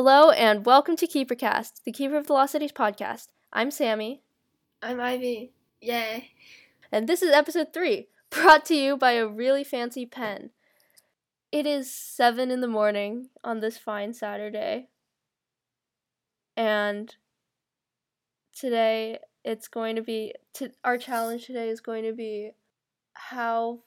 [0.00, 3.30] Hello and welcome to KeeperCast, the Keeper of the Lost Cities podcast.
[3.52, 4.22] I'm Sammy,
[4.80, 5.50] I'm Ivy.
[5.80, 6.30] Yay.
[6.92, 10.50] and this is episode three, brought to you by a really fancy pen.
[11.50, 14.86] It is seven in the morning on this fine Saturday,
[16.56, 17.16] and
[18.56, 22.52] today it's going to be to, our challenge today is going to be
[23.14, 23.80] how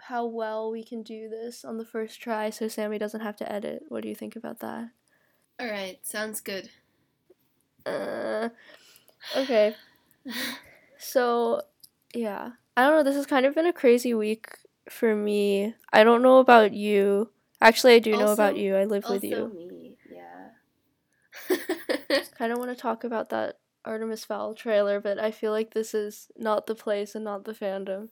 [0.00, 3.50] how well we can do this on the first try, so Sammy doesn't have to
[3.50, 3.84] edit.
[3.88, 4.90] What do you think about that?
[5.58, 6.70] All right, sounds good.
[7.84, 8.48] Uh,
[9.36, 9.74] okay.
[10.98, 11.60] So,
[12.14, 12.52] yeah.
[12.76, 13.02] I don't know.
[13.02, 14.48] This has kind of been a crazy week
[14.88, 15.74] for me.
[15.92, 17.30] I don't know about you.
[17.60, 18.74] Actually, I do know about you.
[18.76, 19.52] I live with you.
[19.54, 21.56] me, yeah.
[22.38, 25.94] Kind of want to talk about that Artemis Fowl trailer, but I feel like this
[25.94, 28.08] is not the place and not the fandom.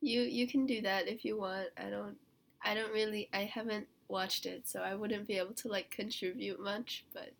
[0.00, 1.68] you you can do that if you want.
[1.76, 2.16] I don't
[2.64, 6.60] I don't really I haven't watched it, so I wouldn't be able to like contribute
[6.60, 7.30] much, but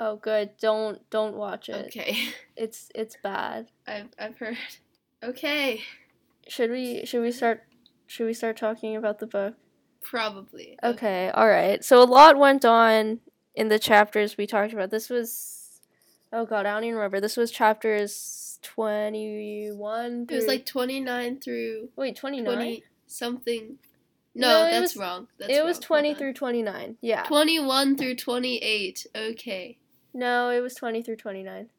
[0.00, 0.50] Oh, good.
[0.58, 1.86] Don't don't watch it.
[1.86, 2.16] okay.
[2.56, 3.68] It's it's bad.
[3.86, 4.56] I've I've heard.
[5.22, 5.82] Okay,
[6.48, 7.64] Should we should we start
[8.06, 9.54] should we start talking about the book?
[10.02, 10.78] probably.
[10.82, 11.82] Okay, all right.
[11.82, 13.20] So a lot went on
[13.54, 14.90] in the chapters we talked about.
[14.90, 15.80] This was,
[16.30, 17.20] oh god, I don't even remember.
[17.20, 20.26] This was chapters twenty-one.
[20.30, 22.54] It was like 29 through wait, twenty-nine.
[22.54, 23.78] 20 something.
[24.34, 25.28] No, No, that's was- wrong.
[25.38, 25.82] That's it was wrong.
[25.82, 26.16] Twenty on.
[26.16, 26.96] through twenty-nine.
[27.00, 27.22] Yeah.
[27.24, 29.06] 21 through 28.
[29.16, 29.78] Okay.
[30.12, 31.70] No, it was twenty through twenty-nine.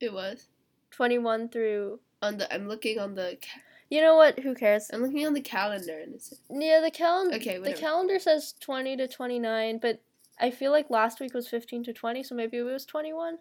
[0.00, 0.48] It was.
[0.90, 2.00] Twenty-one through.
[2.22, 4.40] On the I'm looking on the ca- You know what?
[4.40, 4.90] Who cares?
[4.92, 7.36] I'm looking on the calendar and it's Yeah, the calendar.
[7.36, 7.74] Okay, whatever.
[7.76, 10.00] the calendar says twenty to twenty-nine, but
[10.38, 13.38] I feel like last week was fifteen to twenty, so maybe it was twenty-one.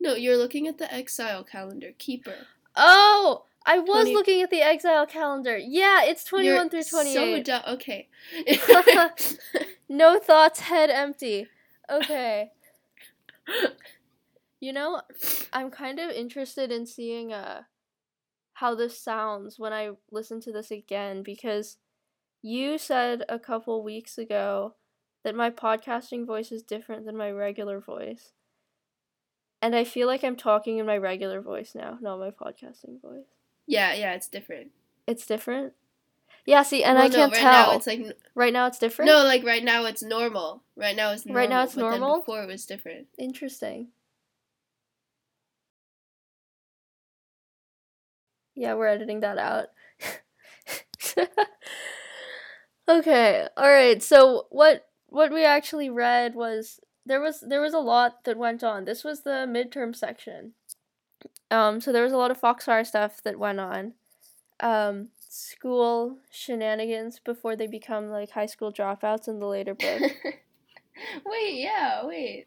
[0.00, 1.90] No, you're looking at the exile calendar.
[1.98, 2.46] Keeper.
[2.76, 5.56] Oh, I was 20 looking at the exile calendar.
[5.58, 7.44] Yeah, it's 21 You're through So 28.
[7.44, 7.62] dumb.
[7.68, 8.08] Okay.
[9.88, 11.48] no thoughts, head empty.
[11.90, 12.50] Okay.
[14.62, 15.00] You know,
[15.54, 17.62] I'm kind of interested in seeing uh
[18.52, 21.78] how this sounds when I listen to this again because
[22.42, 24.74] you said a couple weeks ago
[25.24, 28.32] that my podcasting voice is different than my regular voice.
[29.62, 33.39] And I feel like I'm talking in my regular voice now, not my podcasting voice.
[33.70, 34.72] Yeah, yeah, it's different.
[35.06, 35.74] It's different.
[36.44, 37.70] Yeah, see, and Well, I no, can't right tell.
[37.70, 39.06] Now it's like right now it's different.
[39.10, 40.62] no, like right now it's normal.
[40.76, 41.40] Right now it's normal.
[41.40, 42.18] Right now it's normal?
[42.18, 43.06] before it was different.
[43.18, 43.88] Interesting.
[48.56, 49.68] Yeah, we're editing that out.
[52.88, 54.02] okay, all right.
[54.02, 58.64] So what what we actually read was there was there was a lot that went
[58.64, 58.84] on.
[58.84, 60.54] This was the midterm section.
[61.50, 63.94] Um, so there was a lot of Foxfire stuff that went on.
[64.60, 70.02] Um, school shenanigans before they become like high school dropouts in the later book.
[71.26, 72.46] wait, yeah, wait.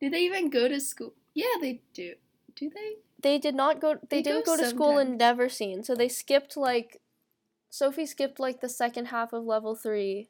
[0.00, 1.14] Do they even go to school?
[1.34, 2.14] Yeah, they do.
[2.54, 2.96] Do they?
[3.22, 5.18] they did not go they, They didn't go go to school in.
[5.18, 7.00] Neverseen, so they skipped like
[7.70, 10.28] Sophie skipped like the second half of level three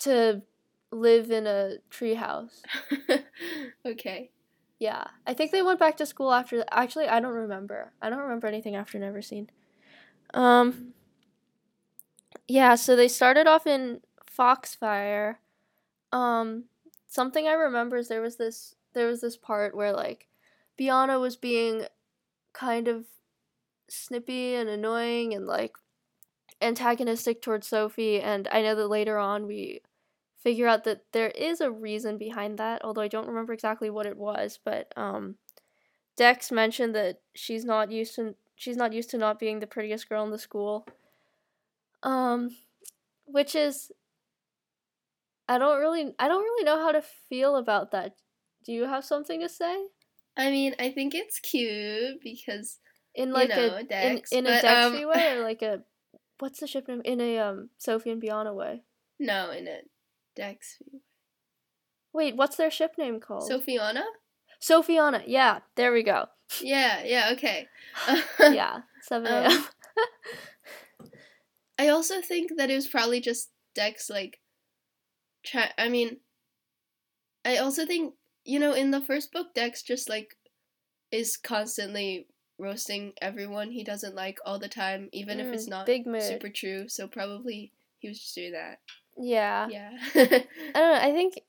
[0.00, 0.42] to
[0.90, 2.62] live in a treehouse.
[3.86, 4.30] okay.
[4.78, 5.04] Yeah.
[5.26, 7.92] I think they went back to school after actually I don't remember.
[8.00, 9.48] I don't remember anything after Neverseen.
[10.34, 10.94] Um
[12.46, 15.40] Yeah, so they started off in Foxfire.
[16.12, 16.64] Um
[17.08, 20.28] something I remember is there was this there was this part where like
[20.78, 21.86] Biana was being
[22.52, 23.06] kind of
[23.88, 25.76] snippy and annoying and like
[26.62, 29.82] antagonistic towards Sophie and I know that later on we
[30.38, 34.06] figure out that there is a reason behind that, although I don't remember exactly what
[34.06, 35.36] it was, but um
[36.16, 40.08] Dex mentioned that she's not used to she's not used to not being the prettiest
[40.08, 40.86] girl in the school.
[42.02, 42.56] Um
[43.26, 43.92] which is
[45.48, 48.16] I don't really I don't really know how to feel about that.
[48.64, 49.86] Do you have something to say?
[50.36, 52.78] I mean, I think it's cute because
[53.14, 55.82] In You like know, a Dex, in, in a Dexy um, way or like a
[56.38, 57.02] what's the ship name?
[57.04, 58.82] In a um Sophie and Biana way.
[59.18, 59.88] no, in it,
[60.38, 60.78] Dex.
[62.12, 63.50] Wait, what's their ship name called?
[63.50, 64.04] Sophiana?
[64.62, 65.22] Sophiana.
[65.26, 66.26] Yeah, there we go.
[66.62, 67.66] Yeah, yeah, okay.
[68.40, 69.50] yeah, 7 a.m.
[69.52, 69.64] Um,
[71.78, 74.40] I also think that it was probably just Dex like
[75.44, 76.18] try I mean
[77.44, 78.14] I also think
[78.44, 80.36] you know in the first book Dex just like
[81.12, 82.26] is constantly
[82.58, 86.48] roasting everyone he doesn't like all the time even if it's Mm, not big super
[86.48, 88.78] true so probably he was just doing that.
[89.18, 89.68] Yeah.
[89.68, 89.90] Yeah.
[90.14, 90.28] I
[90.74, 90.98] don't know.
[91.00, 91.40] I think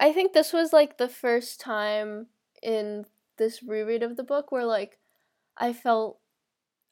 [0.00, 2.26] I think this was like the first time
[2.62, 3.06] in
[3.36, 4.98] this reread of the book where like
[5.56, 6.18] I felt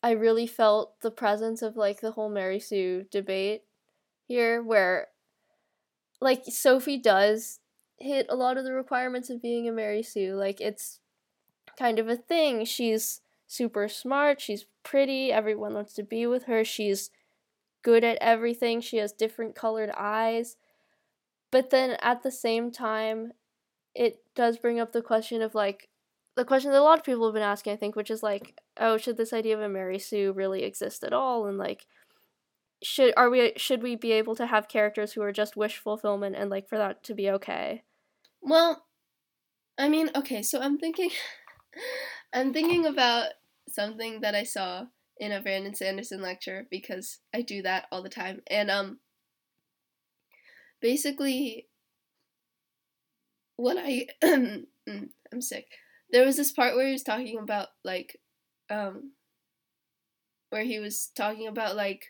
[0.03, 3.62] I really felt the presence of like the whole Mary Sue debate
[4.26, 5.09] here where
[6.20, 7.61] like Sophie does
[7.99, 10.35] hit a lot of the requirements of being a Mary Sue.
[10.35, 11.00] Like it's
[11.79, 12.64] kind of a thing.
[12.64, 16.64] She's super smart, she's pretty, everyone wants to be with her.
[16.64, 17.11] She's
[17.82, 18.81] good at everything.
[18.81, 20.56] She has different colored eyes.
[21.50, 23.32] But then at the same time,
[23.94, 25.88] it does bring up the question of like
[26.34, 28.58] the question that a lot of people have been asking, I think, which is like,
[28.79, 31.46] oh, should this idea of a Mary Sue really exist at all?
[31.46, 31.87] And like,
[32.82, 36.35] should are we should we be able to have characters who are just wish fulfillment
[36.37, 37.82] and like for that to be okay?
[38.40, 38.87] Well,
[39.78, 41.11] I mean, okay, so I'm thinking,
[42.32, 43.28] I'm thinking about
[43.69, 44.87] something that I saw
[45.22, 48.98] in a Brandon Sanderson lecture because I do that all the time, and um,
[50.80, 51.69] basically,
[53.54, 54.64] what I mm,
[55.32, 55.66] I'm sick.
[56.10, 58.19] There was this part where he was talking about like,
[58.69, 59.12] um,
[60.50, 62.06] where he was talking about like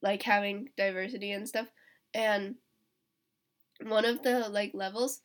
[0.00, 1.66] like having diversity and stuff
[2.14, 2.54] and
[3.82, 5.22] one of the like levels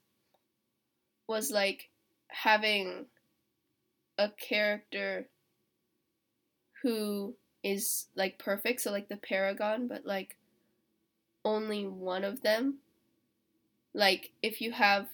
[1.27, 1.91] was like
[2.31, 3.05] having
[4.17, 5.27] a character
[6.83, 10.37] who is like perfect so like the paragon but like
[11.43, 12.75] only one of them
[13.93, 15.07] like if you have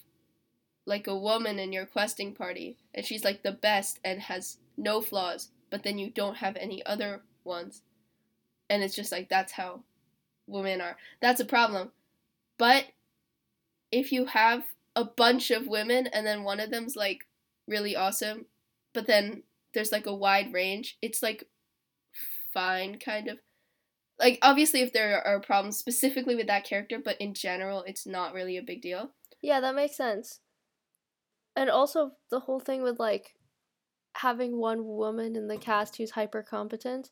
[0.86, 5.00] like a woman in your questing party and she's like the best and has no
[5.00, 7.82] flaws but then you don't have any other ones
[8.68, 9.80] and it's just like that's how
[10.50, 10.96] women are.
[11.20, 11.92] That's a problem.
[12.58, 12.86] But
[13.90, 14.64] if you have
[14.94, 17.26] a bunch of women and then one of them's like
[17.66, 18.46] really awesome,
[18.92, 21.44] but then there's like a wide range, it's like
[22.52, 23.38] fine kind of.
[24.18, 28.34] Like obviously if there are problems specifically with that character, but in general it's not
[28.34, 29.10] really a big deal.
[29.40, 30.40] Yeah, that makes sense.
[31.56, 33.34] And also the whole thing with like
[34.14, 37.10] having one woman in the cast who's hyper competent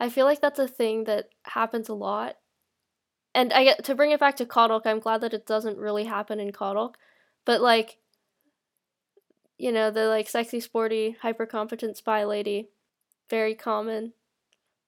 [0.00, 2.36] I feel like that's a thing that happens a lot.
[3.34, 6.04] And I get to bring it back to Kodok, I'm glad that it doesn't really
[6.04, 6.94] happen in Kodok.
[7.44, 7.98] But like
[9.58, 12.68] you know, the like sexy, sporty, hyper competent spy lady,
[13.28, 14.12] very common.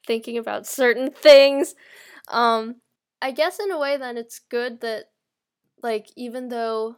[0.06, 1.74] Thinking about certain things.
[2.28, 2.76] Um
[3.22, 5.06] I guess in a way then it's good that
[5.82, 6.96] like even though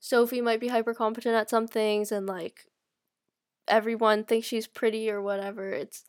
[0.00, 2.66] Sophie might be hyper competent at some things and like
[3.66, 6.04] everyone thinks she's pretty or whatever, it's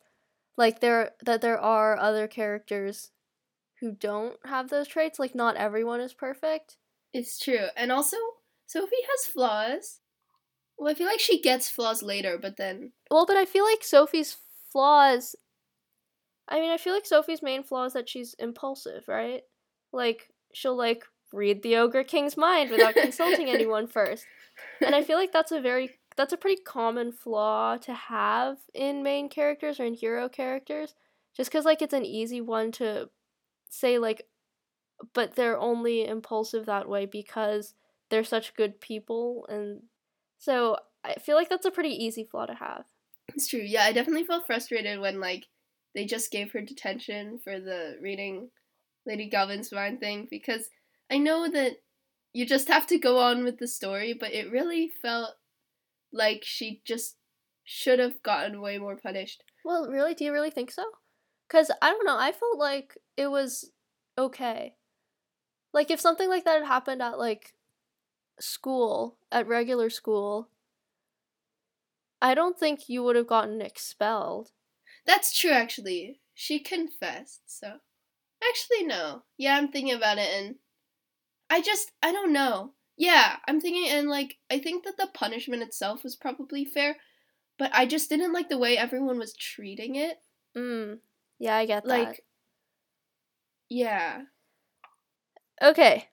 [0.56, 3.10] like there that there are other characters
[3.80, 6.76] who don't have those traits like not everyone is perfect
[7.12, 8.16] it's true and also
[8.66, 10.00] sophie has flaws
[10.78, 13.84] well i feel like she gets flaws later but then well but i feel like
[13.84, 14.36] sophie's
[14.72, 15.36] flaws
[16.48, 19.42] i mean i feel like sophie's main flaw is that she's impulsive right?
[19.92, 24.26] Like she'll like read the ogre king's mind without consulting anyone first.
[24.84, 29.02] And i feel like that's a very that's a pretty common flaw to have in
[29.02, 30.94] main characters or in hero characters
[31.36, 33.10] just because like it's an easy one to
[33.68, 34.22] say like
[35.12, 37.74] but they're only impulsive that way because
[38.08, 39.82] they're such good people and
[40.38, 42.84] so i feel like that's a pretty easy flaw to have.
[43.28, 43.60] It's true.
[43.60, 45.46] Yeah i definitely felt frustrated when like
[45.96, 48.50] they just gave her detention for the reading
[49.04, 50.68] lady galvin's mind thing because
[51.10, 51.72] i know that
[52.32, 55.30] you just have to go on with the story but it really felt
[56.12, 57.16] like she just
[57.66, 59.42] should have gotten way more punished.
[59.64, 60.14] Well, really?
[60.14, 60.84] Do you really think so?
[61.46, 62.16] Because I don't know.
[62.16, 63.70] I felt like it was
[64.16, 64.76] okay.
[65.74, 67.54] Like, if something like that had happened at, like,
[68.40, 70.48] school, at regular school,
[72.22, 74.52] I don't think you would have gotten expelled.
[75.06, 76.20] That's true, actually.
[76.34, 77.74] She confessed, so.
[78.46, 79.22] Actually, no.
[79.38, 80.56] Yeah, I'm thinking about it, and
[81.48, 82.72] I just, I don't know.
[82.96, 86.96] Yeah, I'm thinking, and like, I think that the punishment itself was probably fair,
[87.58, 90.16] but I just didn't like the way everyone was treating it.
[90.56, 90.98] Mm.
[91.38, 91.88] Yeah, I get that.
[91.88, 92.24] Like,
[93.68, 94.22] yeah.
[95.62, 96.08] Okay,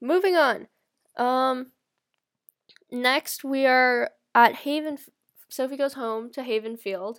[0.00, 0.68] moving on.
[1.16, 1.72] Um,
[2.90, 4.98] next we are at Haven.
[5.48, 7.18] Sophie goes home to Havenfield,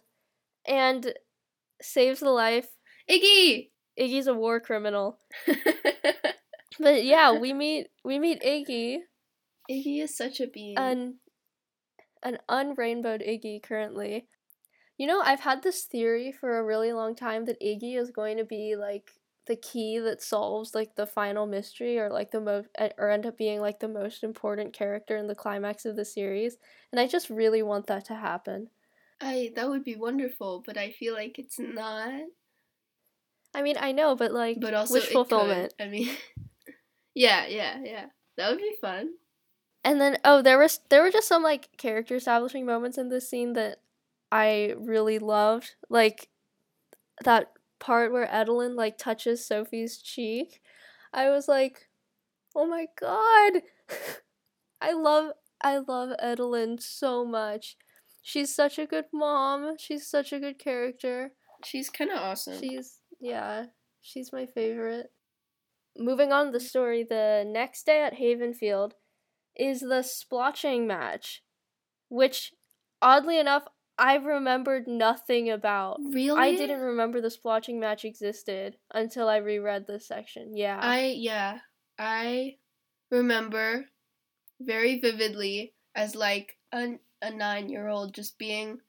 [0.67, 1.13] and
[1.81, 2.67] saves the life.
[3.09, 3.69] Iggy.
[3.99, 5.19] Iggy's a war criminal.
[6.79, 8.99] but yeah, we meet we meet Iggy.
[9.69, 10.77] Iggy is such a being.
[10.77, 11.15] An
[12.23, 14.27] an unrainbowed Iggy currently.
[14.97, 18.37] You know, I've had this theory for a really long time that Iggy is going
[18.37, 19.11] to be like
[19.47, 23.25] the key that solves like the final mystery or like the most eh, or end
[23.25, 26.57] up being like the most important character in the climax of the series
[26.91, 28.69] and I just really want that to happen.
[29.21, 32.21] I that would be wonderful, but I feel like it's not.
[33.53, 35.73] I mean, I know, but like but also wish fulfillment.
[35.77, 35.85] Could.
[35.85, 36.09] I mean
[37.13, 38.05] Yeah, yeah, yeah.
[38.37, 39.13] That would be fun.
[39.83, 43.29] And then oh, there was there were just some like character establishing moments in this
[43.29, 43.79] scene that
[44.31, 45.75] I really loved.
[45.89, 46.29] Like
[47.23, 50.61] that part where Edaline like touches Sophie's cheek.
[51.13, 51.89] I was like,
[52.55, 53.63] Oh my god.
[54.81, 57.75] I love I love Edaline so much.
[58.21, 59.77] She's such a good mom.
[59.77, 61.31] She's such a good character.
[61.65, 62.59] She's kind of awesome.
[62.59, 63.65] She's yeah,
[64.01, 65.11] she's my favorite.
[65.97, 68.93] Moving on to the story, the next day at Havenfield
[69.55, 71.43] is the splotching match,
[72.09, 72.53] which
[73.01, 73.65] oddly enough
[73.97, 75.99] I remembered nothing about.
[76.01, 76.39] really?
[76.39, 80.55] I didn't remember the splotching match existed until I reread this section.
[80.55, 80.79] Yeah.
[80.81, 81.59] I yeah,
[81.99, 82.57] I
[83.11, 83.85] remember
[84.59, 88.79] very vividly as like a a nine year old just being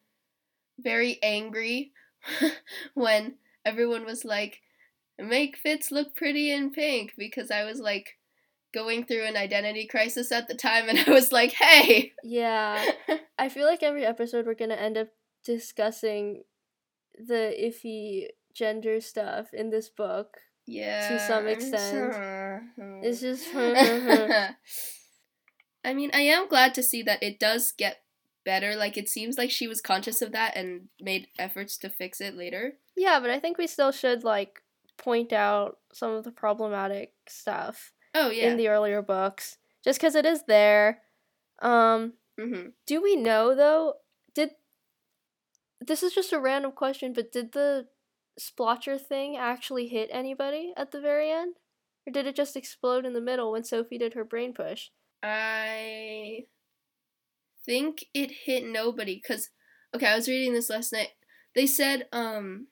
[0.79, 1.93] very angry
[2.95, 3.35] when
[3.65, 4.61] everyone was like,
[5.19, 8.19] "Make Fitz look pretty in pink," because I was like
[8.73, 12.85] going through an identity crisis at the time, and I was like, "Hey." yeah.
[13.39, 15.09] I feel like every episode we're gonna end up
[15.45, 16.45] discussing
[17.19, 20.39] the iffy gender stuff in this book.
[20.67, 21.09] Yeah.
[21.09, 21.93] To some extent.
[21.93, 22.63] sure.
[23.03, 23.49] It's just
[25.85, 28.02] I mean, I am glad to see that it does get
[28.45, 28.77] better.
[28.77, 32.37] Like it seems like she was conscious of that and made efforts to fix it
[32.37, 32.75] later.
[32.97, 34.63] Yeah, but I think we still should like
[34.99, 38.51] point out some of the problematic stuff Oh yeah.
[38.51, 41.03] in the earlier books just cuz it is there.
[41.61, 42.69] Um mm-hmm.
[42.87, 43.95] do we know though
[44.35, 44.51] did
[45.81, 47.89] this is just a random question, but did the
[48.39, 51.57] splotcher thing actually hit anybody at the very end?
[52.07, 54.91] Or did it just explode in the middle when Sophie did her brain push?
[55.23, 56.47] I
[57.65, 59.51] think it hit nobody cuz
[59.95, 61.11] okay, I was reading this last night.
[61.55, 62.69] They said um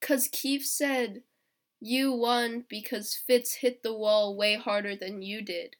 [0.00, 1.22] cuz Keefe said
[1.80, 5.76] you won because Fitz hit the wall way harder than you did.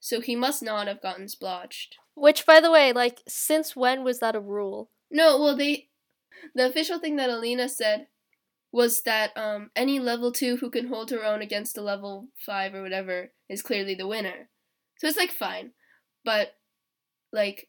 [0.00, 1.96] So he must not have gotten splotched.
[2.14, 4.90] Which by the way, like since when was that a rule?
[5.10, 5.88] No, well they
[6.54, 8.08] the official thing that Alina said
[8.72, 12.74] was that um any level 2 who can hold her own against a level 5
[12.74, 14.50] or whatever is clearly the winner.
[14.98, 15.72] So it's like fine.
[16.24, 16.55] But
[17.36, 17.68] like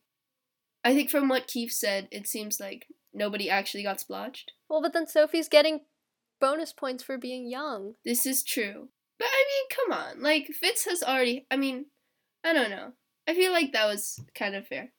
[0.83, 4.53] I think from what Keefe said, it seems like nobody actually got splotched.
[4.69, 5.81] Well, but then Sophie's getting
[6.39, 7.93] bonus points for being young.
[8.05, 8.89] This is true.
[9.19, 10.23] But I mean, come on.
[10.23, 11.87] Like Fitz has already I mean,
[12.43, 12.93] I don't know.
[13.27, 14.93] I feel like that was kind of fair.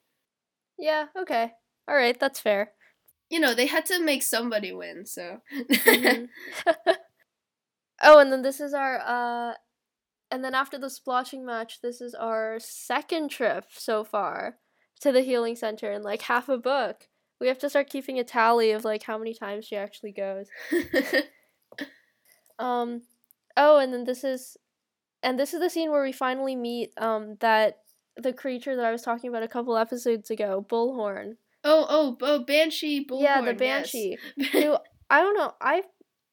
[0.78, 1.52] Yeah, okay.
[1.88, 2.72] All right, that's fair.
[3.30, 5.38] You know, they had to make somebody win, so
[5.70, 6.28] Mhm.
[8.02, 9.54] oh, and then this is our uh
[10.30, 14.56] and then after the splotching match, this is our second trip so far
[15.00, 17.08] to the healing center in like half a book.
[17.40, 20.48] We have to start keeping a tally of like how many times she actually goes.
[22.58, 23.02] Um
[23.56, 24.56] oh, and then this is
[25.22, 27.78] and this is the scene where we finally meet um that
[28.16, 31.34] the creature that I was talking about a couple episodes ago, Bullhorn.
[31.62, 33.22] Oh, oh, oh, Banshee Bullhorn.
[33.22, 33.58] yeah, the yes.
[33.58, 34.18] banshee.
[34.52, 34.76] who
[35.08, 35.52] I don't know.
[35.60, 35.82] I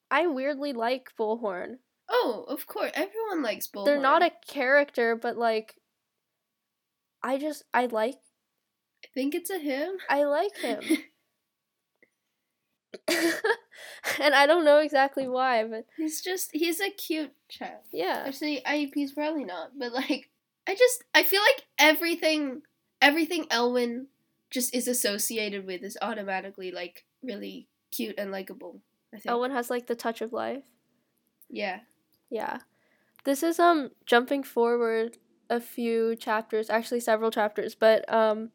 [0.10, 1.76] I weirdly like Bullhorn.
[2.10, 2.92] Oh, of course.
[2.94, 3.86] Everyone likes Bullhorn.
[3.86, 5.76] They're not a character, but like
[7.24, 8.20] I just I like
[9.04, 9.98] I think it's a him.
[10.10, 10.82] I like him.
[14.20, 17.82] and I don't know exactly why, but he's just he's a cute child.
[17.92, 18.24] yeah.
[18.26, 20.30] Actually, I he's probably not, but like
[20.68, 22.62] I just I feel like everything
[23.02, 24.08] everything Elwin
[24.50, 28.82] just is associated with is automatically like really cute and likable.
[29.14, 29.32] I think.
[29.32, 30.64] Elwin has like the touch of life.
[31.50, 31.80] Yeah.
[32.36, 32.60] Yeah.
[33.24, 35.18] This is um jumping forward
[35.50, 38.52] a few chapters, actually several chapters, but um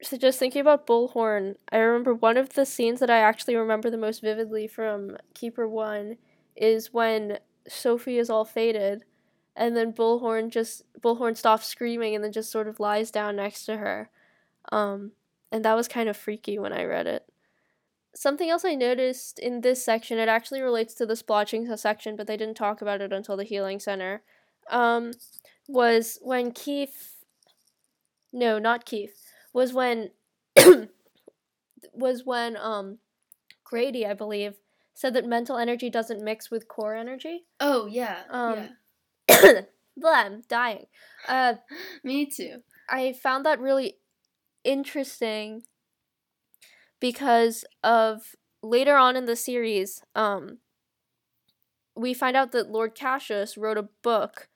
[0.00, 3.90] so just thinking about Bullhorn, I remember one of the scenes that I actually remember
[3.90, 6.16] the most vividly from Keeper 1
[6.54, 9.04] is when Sophie is all faded
[9.56, 13.64] and then Bullhorn just Bullhorn stops screaming and then just sort of lies down next
[13.66, 14.10] to her.
[14.72, 15.12] Um
[15.52, 17.26] and that was kind of freaky when I read it.
[18.18, 22.26] Something else I noticed in this section, it actually relates to the splotching section, but
[22.26, 24.22] they didn't talk about it until the healing center.
[24.68, 25.12] Um,
[25.68, 27.12] was when Keefe,
[28.32, 29.14] no, not Keefe,
[29.52, 30.10] was when,
[31.92, 32.98] was when um,
[33.62, 34.56] Grady, I believe,
[34.94, 37.44] said that mental energy doesn't mix with core energy.
[37.60, 38.22] Oh yeah.
[38.30, 38.70] Um,
[39.30, 39.60] yeah.
[39.96, 40.86] Blah, I'm dying.
[41.28, 41.54] Uh,
[42.02, 42.62] Me too.
[42.90, 43.98] I found that really
[44.64, 45.62] interesting
[47.00, 50.58] because of later on in the series, um,
[51.96, 54.48] we find out that Lord Cassius wrote a book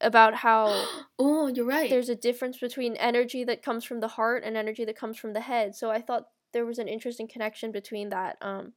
[0.00, 0.86] about how
[1.18, 1.90] oh, you're right.
[1.90, 5.32] there's a difference between energy that comes from the heart and energy that comes from
[5.32, 5.74] the head.
[5.74, 8.36] So I thought there was an interesting connection between that.
[8.40, 8.72] Um,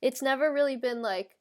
[0.00, 1.36] it's never really been like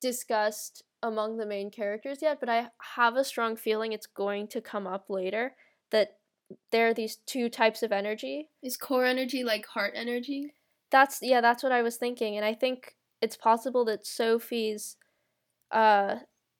[0.00, 4.60] discussed among the main characters yet, but I have a strong feeling it's going to
[4.60, 5.54] come up later
[5.90, 6.16] that
[6.70, 8.48] there are these two types of energy.
[8.62, 10.54] Is core energy like heart energy?
[10.90, 14.96] That's yeah, that's what I was thinking, and I think it's possible that Sophie's
[15.70, 16.16] uh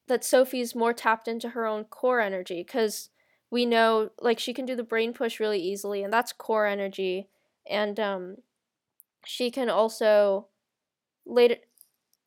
[0.09, 3.11] that Sophie's more tapped into her own core energy because
[3.51, 7.29] we know like she can do the brain push really easily and that's core energy
[7.69, 8.37] and um
[9.25, 10.47] she can also
[11.25, 11.57] later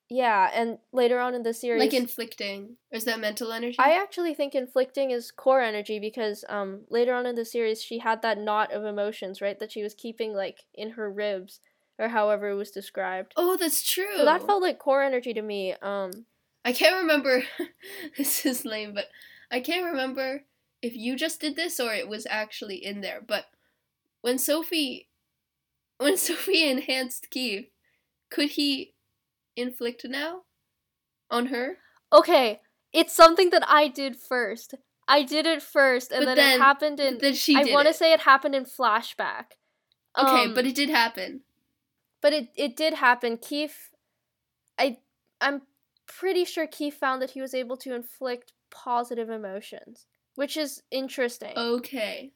[0.10, 2.78] yeah and later on in the series Like inflicting.
[2.92, 3.75] Or is that mental energy?
[3.80, 8.00] I actually think inflicting is core energy because um later on in the series she
[8.00, 9.60] had that knot of emotions, right?
[9.60, 11.60] That she was keeping like in her ribs
[11.98, 13.34] or however it was described.
[13.38, 14.18] oh, that's true.
[14.18, 15.74] So that felt like core energy to me.
[15.82, 16.25] Um
[16.66, 17.44] I can't remember.
[18.18, 19.06] this is lame, but
[19.51, 20.44] I can't remember
[20.82, 23.22] if you just did this or it was actually in there.
[23.25, 23.46] But
[24.22, 25.08] when Sophie,
[25.98, 27.70] when Sophie enhanced Keefe,
[28.30, 28.94] could he
[29.62, 30.42] inflict now
[31.30, 31.78] on her?
[32.12, 32.60] okay,
[32.92, 34.74] it's something that I did first.
[35.08, 37.94] I did it first and then, then- it happened in then she I want to
[37.94, 39.46] say it happened in flashback.
[40.18, 41.42] Okay, Um, but it did happen.
[42.22, 43.38] but it it did happen.
[43.38, 43.92] Keefe,
[44.78, 44.98] I
[45.42, 45.62] I'm
[46.08, 51.54] pretty sure Keefe found that he was able to inflict positive emotions, which is interesting.
[51.56, 52.34] Okay.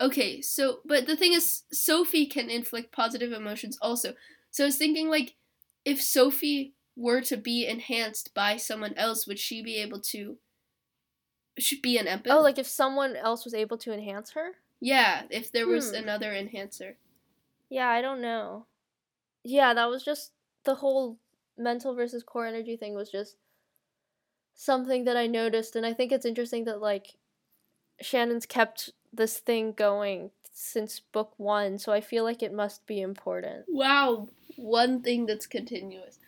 [0.00, 4.14] Okay, so but the thing is Sophie can inflict positive emotions also.
[4.50, 5.36] So I was thinking like
[5.84, 10.38] if Sophie were to be enhanced by someone else, would she be able to
[11.58, 12.30] should be an empath?
[12.30, 14.52] Oh, like if someone else was able to enhance her?
[14.80, 15.96] Yeah, if there was Hmm.
[15.96, 16.96] another enhancer.
[17.68, 18.66] Yeah, I don't know.
[19.44, 20.32] Yeah, that was just
[20.64, 21.18] the whole
[21.56, 23.36] mental versus core energy thing was just
[24.54, 27.16] something that I noticed and I think it's interesting that like
[28.00, 33.00] Shannon's kept this thing going since book 1, so I feel like it must be
[33.00, 33.64] important.
[33.68, 36.18] Wow, one thing that's continuous.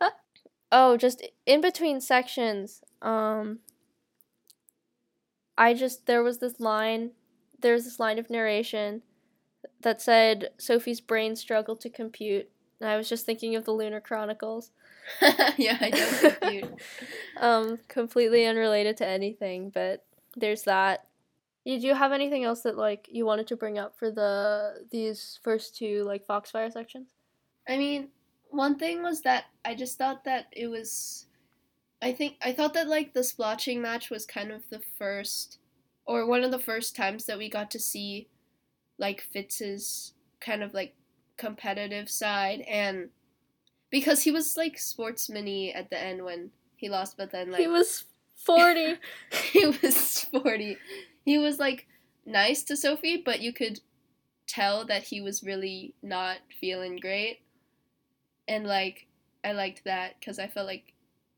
[0.72, 3.60] oh, just in between sections, um
[5.56, 7.12] I just there was this line
[7.60, 9.02] there's this line of narration
[9.80, 12.48] that said Sophie's brain struggled to compute.
[12.80, 14.70] And I was just thinking of the Lunar Chronicles.
[15.56, 16.74] yeah, I know compute.
[17.36, 20.04] Um, completely unrelated to anything, but
[20.36, 21.06] there's that.
[21.64, 25.38] Did you have anything else that like you wanted to bring up for the these
[25.42, 27.08] first two like Foxfire sections?
[27.66, 28.08] I mean,
[28.50, 31.26] one thing was that I just thought that it was.
[32.02, 35.58] I think I thought that like the splotching match was kind of the first,
[36.04, 38.28] or one of the first times that we got to see,
[38.98, 40.94] like Fitz's kind of like
[41.38, 43.08] competitive side, and
[43.90, 47.68] because he was like sportsman-y at the end when he lost, but then like he
[47.68, 48.96] was forty.
[49.52, 50.76] he was sporty.
[51.24, 51.86] He was like
[52.26, 53.80] nice to Sophie, but you could
[54.46, 57.40] tell that he was really not feeling great.
[58.48, 59.06] And like
[59.44, 60.92] I liked that cuz I felt like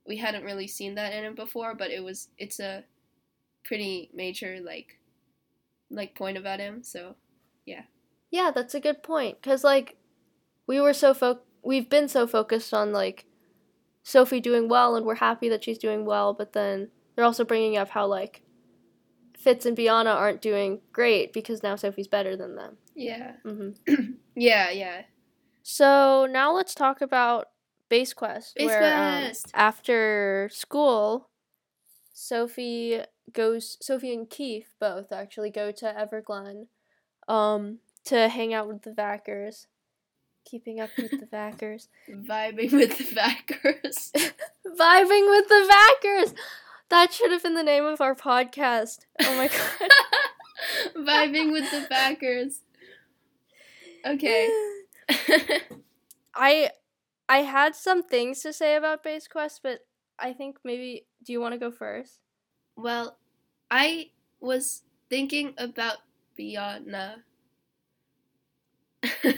[0.07, 2.85] we hadn't really seen that in him before, but it was it's a
[3.65, 4.99] pretty major like
[5.91, 6.83] like point about him.
[6.83, 7.17] So,
[7.65, 7.85] yeah,
[8.31, 9.43] Yeah, that's a good point.
[9.43, 9.97] Cause like
[10.67, 13.27] we were so fo- we've been so focused on like
[14.03, 16.35] Sophie doing well, and we're happy that she's doing well.
[16.35, 18.43] But then they're also bringing up how like
[19.47, 22.79] Fitz and Biana aren't doing great because now Sophie's better than them.
[22.97, 23.35] yeah.
[23.45, 23.71] hmm
[24.35, 25.03] Yeah, yeah.
[25.63, 27.47] So now let's talk about
[27.89, 28.57] Base Quest.
[28.57, 29.51] Base where, um, Quest.
[29.55, 31.29] after school,
[32.13, 33.01] Sophie
[33.33, 33.77] goes.
[33.81, 36.67] Sophie and Keefe both actually go to Everglen,
[37.29, 39.67] um, to hang out with the Vackers.
[40.45, 41.89] Keeping up with the Vackers.
[42.09, 44.13] Vibing with the backers.
[44.67, 46.35] Vibing with the Vackers!
[46.89, 49.07] That should have been the name of our podcast.
[49.21, 49.91] Oh my god.
[51.07, 52.61] Vibing with the backers.
[54.07, 54.49] Okay.
[56.35, 56.71] I
[57.29, 59.81] I had some things to say about Base Quest, but
[60.19, 62.21] I think maybe do you want to go first?
[62.77, 63.17] Well,
[63.71, 65.99] I was thinking about
[66.39, 67.23] Biana.
[69.03, 69.33] Uh,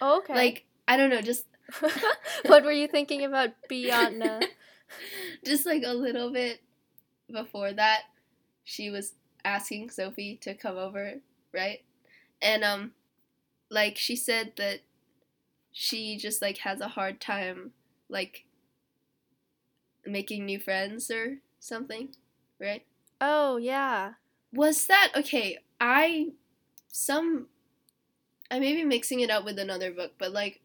[0.00, 0.34] oh, okay.
[0.34, 1.46] Like, I don't know, just
[2.46, 4.44] what were you thinking about Biana?
[5.44, 6.60] just like a little bit
[7.30, 8.02] before that,
[8.64, 11.14] she was asking Sophie to come over,
[11.52, 11.80] right?
[12.42, 12.92] And um
[13.70, 14.80] like she said that
[15.72, 17.72] she just like has a hard time
[18.08, 18.44] like
[20.04, 22.08] making new friends or something,
[22.60, 22.84] right?
[23.20, 24.14] Oh yeah.
[24.52, 25.58] Was that okay?
[25.80, 26.32] I
[26.88, 27.48] some
[28.50, 30.60] I may be mixing it up with another book, but like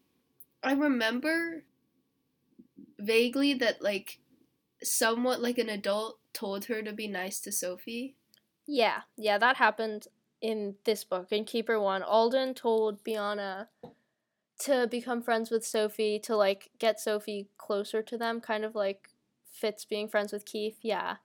[0.62, 1.64] I remember
[2.98, 4.18] vaguely that like
[4.82, 8.16] somewhat like an adult told her to be nice to Sophie.
[8.66, 10.08] Yeah, yeah, that happened
[10.40, 12.02] in this book in Keeper One.
[12.02, 13.68] Alden told Biana
[14.60, 19.08] to become friends with Sophie to like get Sophie closer to them, kind of like
[19.50, 20.76] Fitz being friends with Keefe.
[20.82, 21.16] Yeah.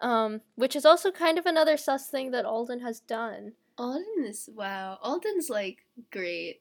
[0.00, 3.52] Um, which is also kind of another sus thing that Alden has done.
[3.78, 4.98] Alden is wow.
[5.02, 5.78] Alden's like
[6.10, 6.60] great.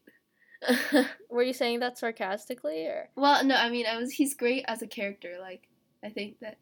[1.30, 3.10] Were you saying that sarcastically or?
[3.16, 5.36] well, no, I mean I was he's great as a character.
[5.40, 5.68] Like
[6.04, 6.58] I think that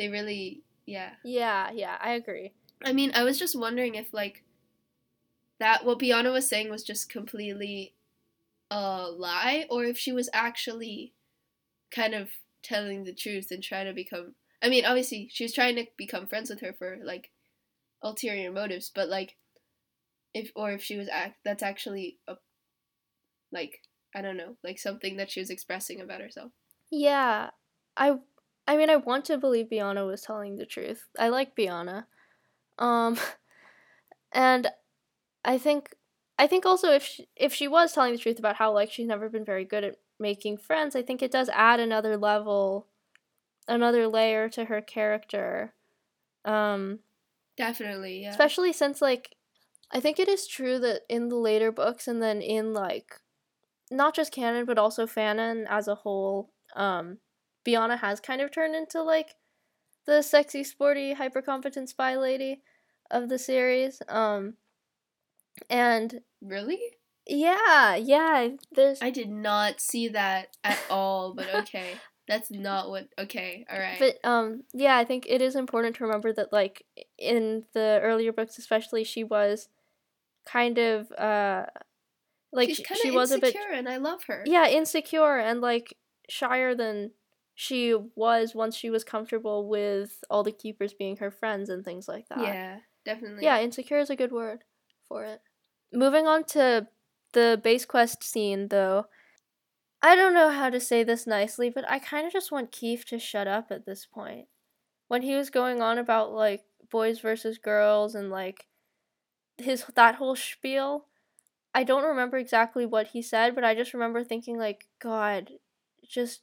[0.00, 1.10] They really, yeah.
[1.22, 2.54] Yeah, yeah, I agree.
[2.82, 4.44] I mean, I was just wondering if like
[5.58, 7.92] that what Biana was saying was just completely
[8.70, 11.12] a lie, or if she was actually
[11.90, 12.30] kind of
[12.62, 14.36] telling the truth and trying to become.
[14.62, 17.30] I mean, obviously, she was trying to become friends with her for like
[18.02, 19.36] ulterior motives, but like,
[20.32, 22.36] if or if she was act that's actually a
[23.52, 23.82] like
[24.14, 26.52] I don't know, like something that she was expressing about herself.
[26.90, 27.50] Yeah,
[27.98, 28.16] I
[28.70, 31.08] I mean, I want to believe Biana was telling the truth.
[31.18, 32.04] I like Biana.
[32.78, 33.18] Um
[34.32, 34.68] and
[35.44, 35.96] I think
[36.38, 39.08] I think also if she, if she was telling the truth about how like she's
[39.08, 42.86] never been very good at making friends, I think it does add another level
[43.66, 45.74] another layer to her character.
[46.44, 47.00] Um
[47.56, 48.30] Definitely, yeah.
[48.30, 49.34] especially since like
[49.90, 53.16] I think it is true that in the later books and then in like
[53.90, 57.18] not just canon but also fanon as a whole, um
[57.66, 59.34] Biana has kind of turned into like
[60.06, 62.62] the sexy, sporty, hyper competent spy lady
[63.10, 64.02] of the series.
[64.08, 64.54] Um,
[65.68, 66.80] and really?
[67.26, 69.00] yeah, yeah, there's.
[69.02, 71.92] I did not see that at all, but okay.
[72.28, 73.08] That's not what.
[73.18, 73.98] Okay, all right.
[73.98, 76.84] But um, yeah, I think it is important to remember that like
[77.18, 79.68] in the earlier books, especially, she was
[80.46, 81.66] kind of uh,
[82.52, 84.44] like She's she, kind she was a bit insecure, and I love her.
[84.46, 85.96] yeah insecure and like
[86.28, 87.10] shyer than
[87.60, 92.08] she was once she was comfortable with all the keepers being her friends and things
[92.08, 92.40] like that.
[92.40, 93.44] yeah, definitely.
[93.44, 94.64] Yeah, insecure is a good word
[95.06, 95.42] for it.
[95.92, 96.86] Moving on to
[97.34, 99.08] the base quest scene, though,
[100.02, 103.04] I don't know how to say this nicely, but I kind of just want Keefe
[103.08, 104.46] to shut up at this point.
[105.08, 108.68] When he was going on about like boys versus girls and like
[109.58, 111.08] his that whole spiel,
[111.74, 115.50] I don't remember exactly what he said, but I just remember thinking like, God,
[116.08, 116.40] just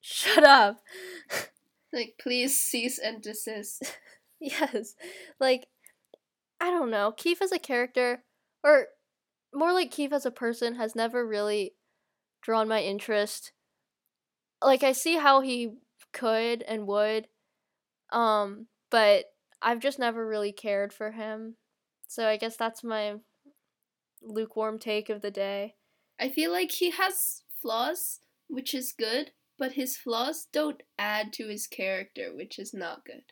[0.00, 0.80] shut up.
[1.92, 3.82] Like, please cease and desist.
[4.40, 4.94] Yes.
[5.40, 5.66] Like,
[6.60, 7.10] I don't know.
[7.10, 8.22] Keefe as a character,
[8.62, 8.86] or
[9.52, 11.74] more like Keefe as a person, has never really
[12.40, 13.50] drawn my interest.
[14.62, 15.72] Like, I see how he
[16.12, 17.26] could and would,
[18.12, 19.24] um, but
[19.60, 21.56] I've just never really cared for him.
[22.06, 23.16] So I guess that's my
[24.22, 25.74] lukewarm take of the day.
[26.20, 31.48] I feel like he has flaws, which is good, but his flaws don't add to
[31.48, 33.22] his character, which is not good.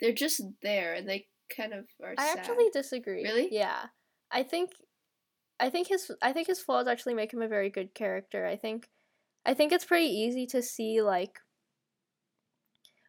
[0.00, 2.14] They're just there, and they kind of are.
[2.16, 2.38] I sad.
[2.38, 3.22] actually disagree.
[3.22, 3.48] Really?
[3.50, 3.86] Yeah.
[4.30, 4.70] I think
[5.58, 8.46] I think his I think his flaws actually make him a very good character.
[8.46, 8.88] I think
[9.44, 11.40] I think it's pretty easy to see like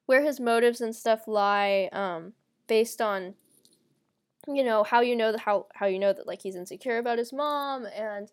[0.06, 2.34] where his motives and stuff lie um
[2.68, 3.36] based on
[4.48, 7.18] you know how you know that how how you know that like he's insecure about
[7.18, 8.32] his mom and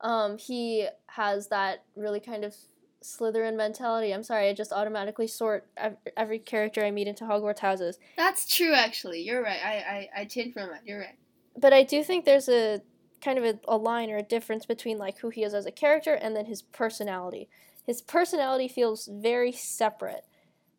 [0.00, 2.54] um he has that really kind of
[3.02, 4.12] Slytherin mentality.
[4.12, 5.68] I'm sorry, I just automatically sort
[6.16, 7.98] every character I meet into Hogwarts houses.
[8.16, 9.20] That's true, actually.
[9.22, 9.60] You're right.
[9.64, 10.80] I I I changed my mind.
[10.84, 11.16] You're right.
[11.56, 12.80] but I do think there's a
[13.22, 15.70] kind of a, a line or a difference between like who he is as a
[15.70, 17.48] character and then his personality.
[17.84, 20.24] His personality feels very separate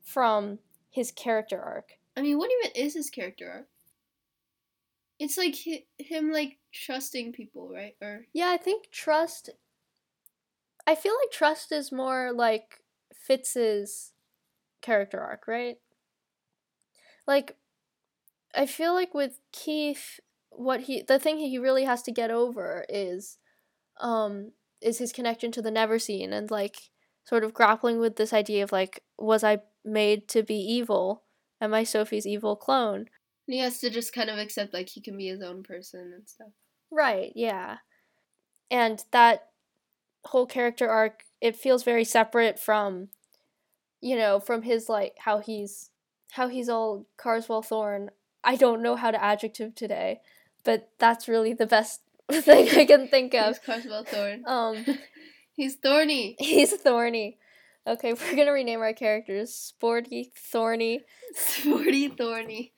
[0.03, 1.93] from his character arc.
[2.17, 3.67] I mean, what even is his character arc?
[5.19, 7.95] It's like hi- him like trusting people, right?
[8.01, 9.49] Or Yeah, I think trust.
[10.85, 12.81] I feel like trust is more like
[13.13, 14.13] Fitz's
[14.81, 15.77] character arc, right?
[17.25, 17.57] Like,
[18.55, 22.85] I feel like with Keefe, what he the thing he really has to get over
[22.89, 23.37] is,
[23.99, 26.91] um, is his connection to the Neverseen and like
[27.25, 31.23] sort of grappling with this idea of like, was I made to be evil?
[31.61, 33.07] Am I Sophie's evil clone?
[33.47, 36.27] He has to just kind of accept like he can be his own person and
[36.27, 36.51] stuff.
[36.91, 37.77] Right, yeah.
[38.69, 39.47] And that
[40.25, 43.09] whole character arc, it feels very separate from
[44.01, 45.89] you know, from his like how he's
[46.31, 48.09] how he's all Carswell Thorne.
[48.43, 50.21] I don't know how to adjective today,
[50.63, 53.63] but that's really the best thing I can think He's of.
[53.63, 54.43] Carswell Thorne.
[54.45, 54.85] Um
[55.53, 56.35] He's thorny.
[56.37, 57.39] he's thorny.
[57.87, 61.01] Okay, we're gonna rename our characters Sporty, Thorny.
[61.33, 62.73] Sporty thorny.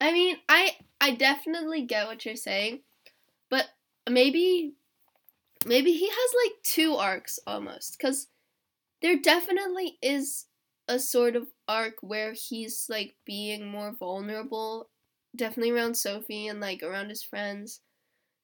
[0.00, 2.80] I mean, I I definitely get what you're saying,
[3.50, 3.66] but
[4.08, 4.74] maybe
[5.66, 8.28] maybe he has like two arcs almost cuz
[9.02, 10.46] there definitely is
[10.88, 14.90] a sort of arc where he's like being more vulnerable
[15.36, 17.80] definitely around Sophie and like around his friends.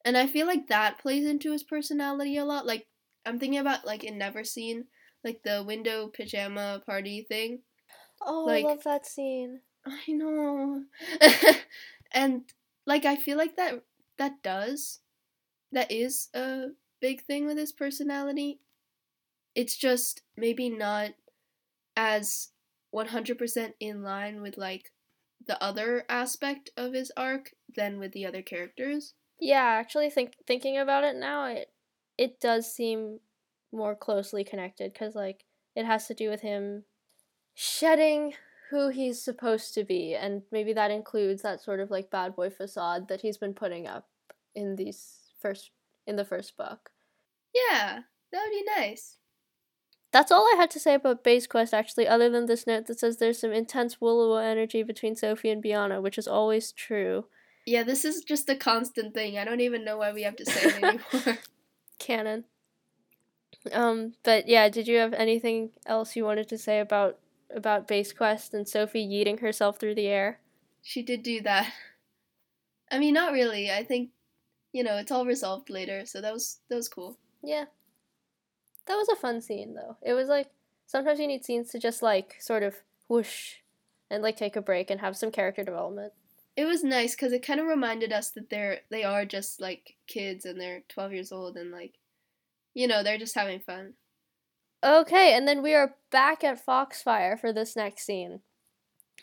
[0.03, 2.65] And I feel like that plays into his personality a lot.
[2.65, 2.87] Like
[3.25, 4.85] I'm thinking about like in Neverseen,
[5.23, 7.61] like the window pajama party thing.
[8.21, 9.61] Oh, Like- I love that scene.
[9.85, 10.83] I know.
[12.11, 12.43] and
[12.85, 13.83] like I feel like that
[14.17, 14.99] that does
[15.71, 16.67] that is a
[16.99, 18.59] big thing with his personality.
[19.55, 21.11] It's just maybe not
[21.95, 22.49] as
[22.93, 24.91] 100% in line with like
[25.45, 29.13] the other aspect of his arc than with the other characters.
[29.39, 31.71] Yeah, actually think thinking about it now, it
[32.17, 33.19] it does seem
[33.71, 36.83] more closely connected cuz like it has to do with him
[37.53, 38.35] shedding
[38.71, 42.49] who he's supposed to be and maybe that includes that sort of like bad boy
[42.49, 44.07] facade that he's been putting up
[44.55, 45.71] in these first
[46.07, 46.91] in the first book.
[47.53, 47.99] Yeah,
[48.31, 49.17] that would be nice.
[50.11, 52.99] That's all I had to say about Base Quest, actually, other than this note that
[52.99, 57.25] says there's some intense Woolowo energy between Sophie and Biana, which is always true.
[57.65, 59.37] Yeah, this is just a constant thing.
[59.37, 61.37] I don't even know why we have to say it anymore.
[61.97, 62.43] Canon.
[63.71, 67.17] Um, but yeah, did you have anything else you wanted to say about
[67.55, 70.39] about Base Quest and Sophie yeeting herself through the air?
[70.81, 71.71] She did do that.
[72.91, 73.71] I mean, not really.
[73.71, 74.09] I think,
[74.73, 77.17] you know, it's all resolved later, so that was that was cool.
[77.43, 77.65] Yeah.
[78.87, 79.97] That was a fun scene though.
[80.01, 80.49] It was like
[80.85, 82.75] sometimes you need scenes to just like sort of
[83.07, 83.55] whoosh
[84.09, 86.13] and like take a break and have some character development.
[86.57, 89.95] It was nice because it kind of reminded us that they're they are just like
[90.07, 91.93] kids and they're twelve years old and like,
[92.73, 93.93] you know, they're just having fun.
[94.83, 98.41] Okay, and then we are back at Foxfire for this next scene.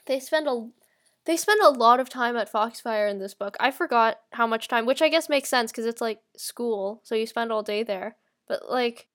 [0.07, 0.69] They spend a
[1.27, 3.57] they spend a lot of time at Foxfire in this book.
[3.61, 7.15] I forgot how much time, which I guess makes sense because it's like school, so
[7.15, 8.17] you spend all day there.
[8.49, 9.09] But like,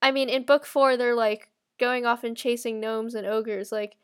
[0.00, 3.70] I mean, in book four, they're like going off and chasing gnomes and ogres.
[3.72, 3.96] Like,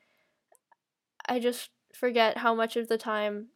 [1.29, 3.49] I just forget how much of the time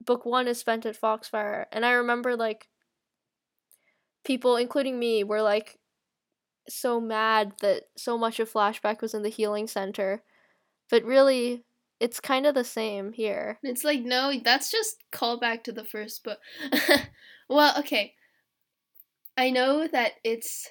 [0.00, 1.66] book one is spent at Foxfire.
[1.70, 2.68] And I remember like
[4.24, 5.77] people, including me, were like
[6.68, 10.22] so mad that so much of flashback was in the healing center.
[10.90, 11.64] But really,
[12.00, 13.58] it's kind of the same here.
[13.62, 16.38] It's like no, that's just callback to the first book.
[17.48, 18.14] well, okay.
[19.36, 20.68] I know that it's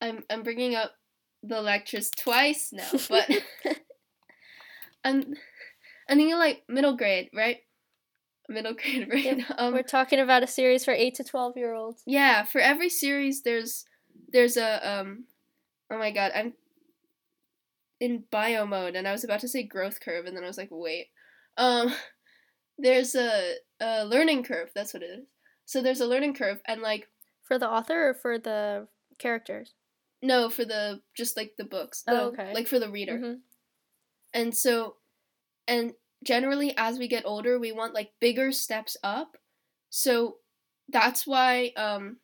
[0.00, 0.92] I'm I'm bringing up
[1.42, 3.28] the lectures twice now, but
[5.04, 5.34] I'm
[6.08, 7.58] I'm thinking like middle grade, right?
[8.48, 9.24] Middle grade, right?
[9.38, 9.46] Yep.
[9.58, 12.02] Um, We're talking about a series for 8 to 12 year olds.
[12.06, 13.84] yeah, for every series there's
[14.28, 15.24] there's a um
[15.90, 16.54] oh my god, I'm
[18.00, 20.58] in bio mode and I was about to say growth curve and then I was
[20.58, 21.08] like, wait.
[21.56, 21.92] Um
[22.78, 25.26] there's a a learning curve, that's what it is.
[25.66, 27.08] So there's a learning curve and like
[27.44, 29.74] For the author or for the characters?
[30.22, 32.04] no, for the just like the books.
[32.08, 32.54] Oh, the- okay.
[32.54, 33.18] Like for the reader.
[33.18, 33.40] Mhm.
[34.34, 34.96] And so,
[35.68, 35.92] and
[36.24, 39.36] generally, as we get older, we want like bigger steps up.
[39.90, 40.38] So
[40.88, 42.16] that's why, um,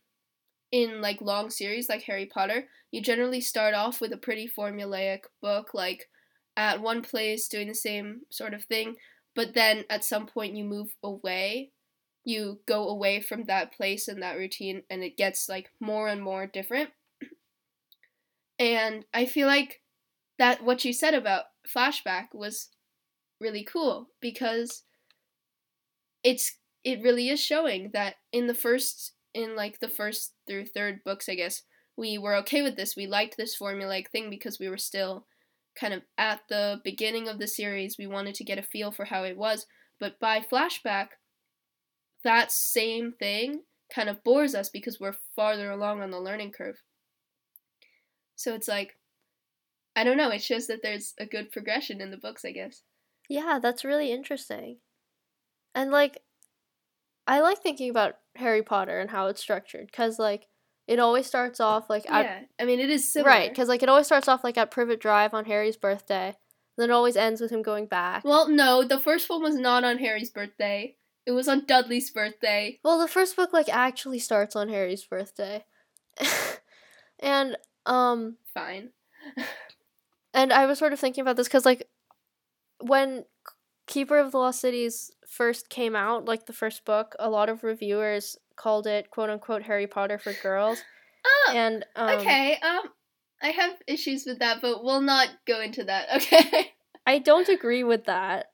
[0.70, 5.20] in like long series like Harry Potter, you generally start off with a pretty formulaic
[5.40, 6.09] book, like
[6.57, 8.96] at one place doing the same sort of thing,
[9.35, 11.70] but then at some point you move away.
[12.24, 16.22] You go away from that place and that routine, and it gets like more and
[16.22, 16.90] more different.
[18.59, 19.81] And I feel like
[20.38, 22.68] that what you said about flashback was
[23.40, 24.83] really cool because
[26.24, 31.03] it's it really is showing that in the first in like the first through third
[31.05, 31.62] books I guess
[31.96, 35.27] we were okay with this we liked this formulaic thing because we were still
[35.79, 39.05] kind of at the beginning of the series we wanted to get a feel for
[39.07, 39.66] how it was
[40.01, 41.09] but by flashback
[42.24, 43.62] that same thing
[43.94, 46.83] kind of bores us because we're farther along on the learning curve
[48.35, 48.96] so it's like
[49.98, 50.31] I don't know.
[50.31, 52.85] It shows that there's a good progression in the books, I guess.
[53.29, 54.77] Yeah, that's really interesting.
[55.74, 56.18] And like
[57.28, 60.48] I like thinking about Harry Potter and how it's structured cuz like
[60.86, 63.30] it always starts off like at yeah, I mean it is similar.
[63.30, 66.36] right cuz like it always starts off like at Privet Drive on Harry's birthday.
[66.78, 68.24] Then it always ends with him going back.
[68.24, 70.96] Well, no, the first one was not on Harry's birthday.
[71.26, 72.78] It was on Dudley's birthday.
[72.84, 75.64] Well, the first book like actually starts on Harry's birthday.
[77.18, 78.90] and um Fine.
[80.34, 81.88] and I was sort of thinking about this cuz like
[82.80, 83.24] when
[83.88, 87.64] Keeper of the Lost Cities first came out, like the first book, a lot of
[87.64, 90.79] reviewers called it quote unquote Harry Potter for girls.
[91.27, 92.59] Oh, And um okay.
[92.62, 92.83] Um,
[93.42, 96.09] I have issues with that, but we'll not go into that.
[96.16, 96.72] Okay.
[97.07, 98.51] I don't agree with that.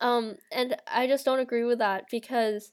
[0.00, 2.72] Um, and I just don't agree with that because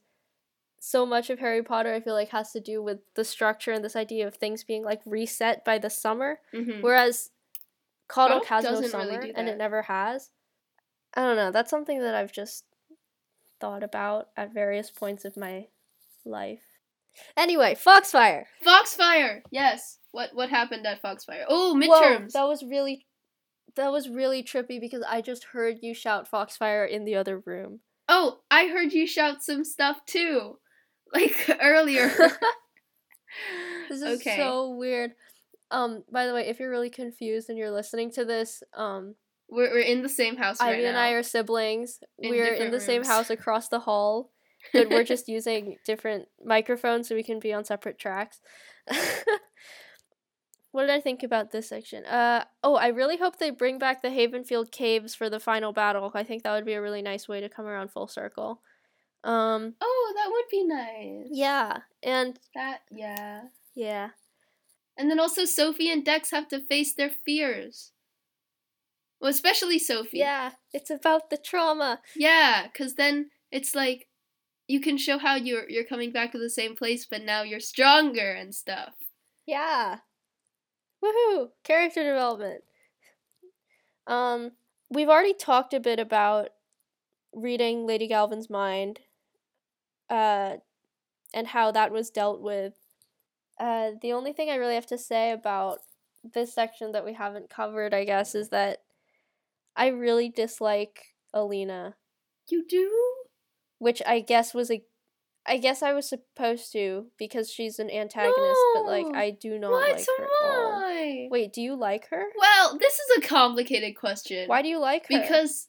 [0.79, 3.85] so much of Harry Potter I feel like has to do with the structure and
[3.85, 6.81] this idea of things being like reset by the summer, mm-hmm.
[6.81, 7.29] whereas
[8.07, 10.31] Cauldron Twelve has no doesn't really summer and it never has.
[11.15, 11.51] I don't know.
[11.51, 12.65] That's something that I've just
[13.61, 15.67] thought about at various points of my
[16.25, 16.63] life.
[17.37, 18.45] Anyway, Foxfire.
[18.65, 19.43] Foxfire.
[19.51, 19.99] Yes.
[20.11, 21.45] What what happened at Foxfire?
[21.47, 22.31] Oh, Whoa, midterms.
[22.33, 23.05] that was really
[23.75, 27.79] that was really trippy because I just heard you shout Foxfire in the other room.
[28.09, 30.57] oh, I heard you shout some stuff too,
[31.13, 32.11] like earlier.
[33.89, 34.37] This is Okay.
[34.37, 35.11] so weird.
[35.71, 39.15] Um, by the way, if you're really confused and you're listening to this, um,
[39.53, 40.89] We're, we're in the same house right Ivy now.
[40.89, 41.99] and I are siblings.
[42.17, 44.31] In we're in the same house across the hall,
[44.73, 48.41] but we're just using different microphones so we can be on separate tracks.
[50.71, 52.05] what did I think about this section?
[52.05, 56.11] Uh oh, I really hope they bring back the Havenfield caves for the final battle.
[56.15, 58.61] I think that would be a really nice way to come around full circle.
[59.23, 61.27] Um Oh, that would be nice.
[61.31, 63.43] yeah, and That yeah.
[63.75, 64.09] yeah.
[64.97, 67.91] And then also Sophie and Dex have to face their fears.
[69.23, 70.17] Well, especially Sophie.
[70.17, 72.01] Yeah, it's about the trauma.
[72.13, 74.09] Yeah, cuz then it's like
[74.67, 77.61] you can show how you're you're coming back to the same place but now you're
[77.61, 78.95] stronger and stuff.
[79.45, 79.99] Yeah.
[81.01, 81.51] Woohoo!
[81.63, 82.65] Character development.
[84.07, 84.51] Um,
[84.89, 86.49] we've already talked a bit about
[87.33, 88.99] reading Lady Galvin's mind,
[90.09, 90.57] uh,
[91.33, 92.73] and how that was dealt with.
[93.57, 95.79] Uh, the only thing I really have to say about
[96.23, 98.83] this section that we haven't covered, I guess, is that
[99.75, 100.99] I really dislike
[101.33, 101.95] Alina,
[102.49, 102.91] You do?
[103.79, 104.83] which I guess was a.
[105.45, 109.71] I guess I was supposed to because she's an antagonist, but like I do not
[109.73, 110.71] like her at all.
[110.81, 111.27] Why?
[111.29, 112.23] Wait, do you like her?
[112.39, 114.47] Well, this is a complicated question.
[114.47, 115.19] Why do you like her?
[115.19, 115.67] Because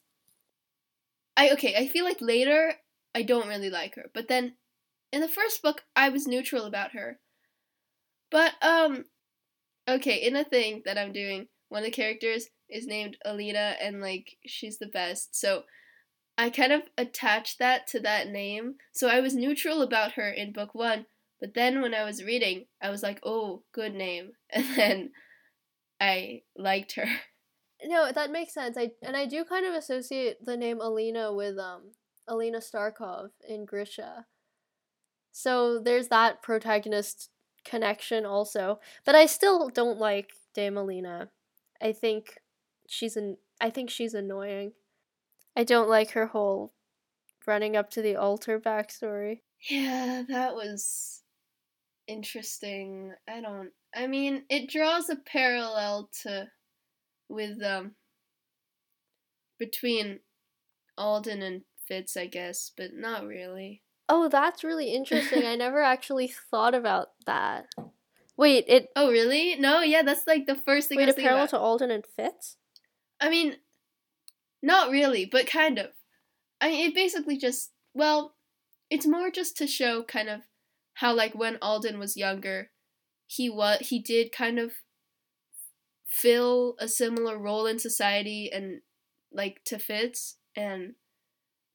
[1.35, 2.75] I okay, I feel like later
[3.13, 4.53] I don't really like her, but then
[5.11, 7.19] in the first book I was neutral about her.
[8.31, 9.05] But um
[9.89, 14.01] okay, in a thing that I'm doing, one of the characters is named Alina and
[14.01, 15.35] like she's the best.
[15.35, 15.63] So
[16.37, 18.75] I kind of attached that to that name.
[18.93, 21.05] So I was neutral about her in book 1,
[21.39, 25.11] but then when I was reading, I was like, "Oh, good name." And then
[25.99, 27.05] I liked her.
[27.83, 28.77] no, that makes sense.
[28.77, 31.91] I and I do kind of associate the name Alina with um
[32.27, 34.25] Alina Starkov in Grisha.
[35.31, 37.29] So there's that protagonist
[37.65, 38.79] connection also.
[39.05, 41.29] But I still don't like Dame Alina.
[41.81, 42.37] I think
[42.87, 44.73] she's an I think she's annoying.
[45.55, 46.73] I don't like her whole
[47.47, 49.41] running up to the altar backstory.
[49.69, 51.21] Yeah, that was
[52.07, 53.13] interesting.
[53.27, 56.47] I don't I mean, it draws a parallel to
[57.29, 57.95] with um
[59.57, 60.19] between
[60.97, 63.81] Alden and Fitz, I guess, but not really.
[64.07, 65.45] Oh, that's really interesting.
[65.45, 67.67] I never actually thought about that.
[68.37, 69.55] Wait, it Oh, really?
[69.55, 71.49] No, yeah, that's like the first thing I wait was a parallel about.
[71.51, 72.57] to Alden and Fitz?
[73.19, 73.57] I mean,
[74.61, 75.87] not really, but kind of.
[76.61, 78.35] I mean, it basically just well,
[78.89, 80.41] it's more just to show kind of
[80.95, 82.71] how like when Alden was younger,
[83.27, 84.73] he was he did kind of
[86.05, 88.81] fill a similar role in society and
[89.33, 90.93] like to Fitz and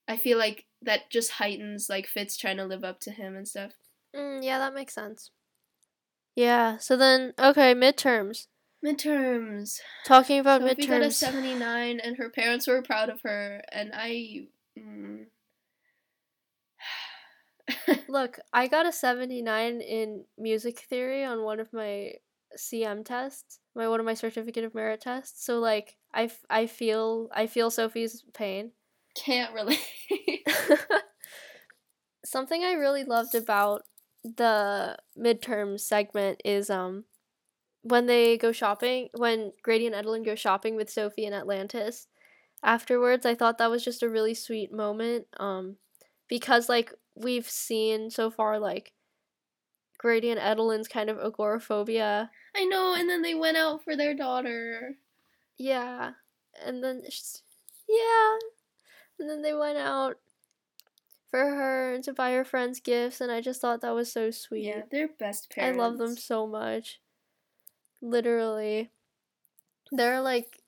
[0.08, 3.46] I feel like that just heightens like Fitz trying to live up to him and
[3.46, 3.72] stuff.
[4.16, 5.30] Mm, yeah, that makes sense.
[6.34, 8.46] Yeah, so then okay, midterms.
[8.84, 9.78] Midterms.
[10.06, 11.12] Talking about Sophie got a midterms.
[11.12, 14.46] 79 and her parents were proud of her and I
[14.78, 15.26] mm,
[18.08, 22.12] Look, I got a 79 in music theory on one of my
[22.58, 25.44] CM tests, my one of my certificate of merit tests.
[25.44, 28.72] So like I, f- I feel I feel Sophie's pain.
[29.14, 29.80] can't relate.
[32.24, 33.82] Something I really loved about
[34.24, 37.04] the midterm segment is um
[37.82, 42.06] when they go shopping, when Grady and Edaline go shopping with Sophie in Atlantis.
[42.62, 45.76] Afterwards, I thought that was just a really sweet moment um
[46.28, 48.92] because like we've seen so far like
[49.98, 52.30] Grady and Edaline's kind of agoraphobia.
[52.54, 54.96] I know, and then they went out for their daughter.
[55.58, 56.12] Yeah.
[56.64, 57.42] And then it's-
[57.88, 58.38] yeah.
[59.18, 60.16] And then they went out
[61.30, 64.30] for her and to buy her friends gifts and I just thought that was so
[64.30, 64.64] sweet.
[64.64, 65.76] Yeah, they're best parents.
[65.76, 67.00] I love them so much.
[68.02, 68.90] Literally.
[69.92, 70.60] There are like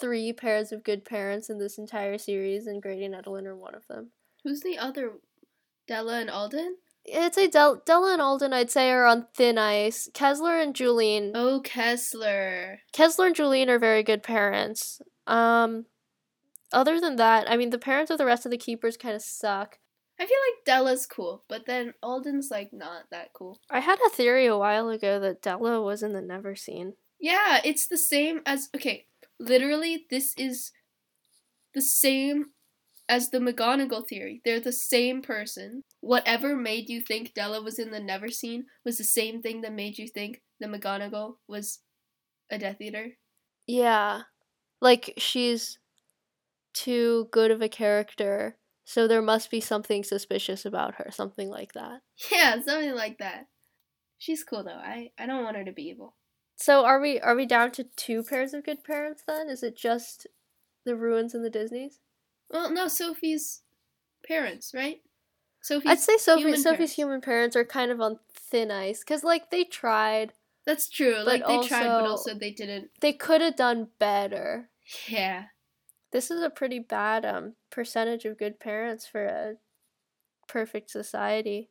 [0.00, 3.74] three pairs of good parents in this entire series, and Grady and Edaline are one
[3.74, 4.10] of them.
[4.42, 5.12] Who's the other?
[5.86, 6.76] Della and Alden?
[7.14, 10.08] I'd say Del- Della and Alden, I'd say, are on thin ice.
[10.14, 11.32] Kessler and Juline.
[11.34, 12.80] Oh, Kessler.
[12.92, 15.02] Kessler and Juline are very good parents.
[15.26, 15.86] Um,
[16.72, 19.22] other than that, I mean, the parents of the rest of the keepers kind of
[19.22, 19.78] suck.
[20.18, 23.60] I feel like Della's cool, but then Alden's like not that cool.
[23.70, 26.92] I had a theory a while ago that Della was in the Neverseen.
[27.20, 29.06] Yeah, it's the same as okay.
[29.40, 30.70] Literally, this is
[31.74, 32.46] the same
[33.08, 34.40] as the McGonagall theory.
[34.44, 35.82] They're the same person.
[36.00, 39.98] Whatever made you think Della was in the Neverseen was the same thing that made
[39.98, 41.80] you think the McGonagall was
[42.50, 43.16] a Death Eater.
[43.66, 44.22] Yeah.
[44.80, 45.78] Like she's
[46.72, 51.72] too good of a character, so there must be something suspicious about her, something like
[51.72, 52.02] that.
[52.30, 53.46] Yeah, something like that.
[54.18, 54.70] She's cool though.
[54.72, 56.14] I I don't want her to be evil.
[56.56, 59.48] So are we are we down to two pairs of good parents then?
[59.48, 60.26] Is it just
[60.84, 61.98] the Ruewens and the Dizznees?
[62.50, 63.62] Well, no, Sophie's
[64.26, 64.98] parents, right?
[65.62, 66.92] Sophie's I'd say Sophie human Sophie's parents.
[66.94, 70.32] human parents are kind of on thin ice because like they tried,
[70.66, 71.22] That's true.
[71.24, 72.90] Like they tried, but also- also they didn't.
[73.00, 74.68] they could have done better.
[75.08, 75.44] Yeah.
[76.14, 79.54] This is a pretty bad um percentage of good parents for a
[80.46, 81.70] perfect society.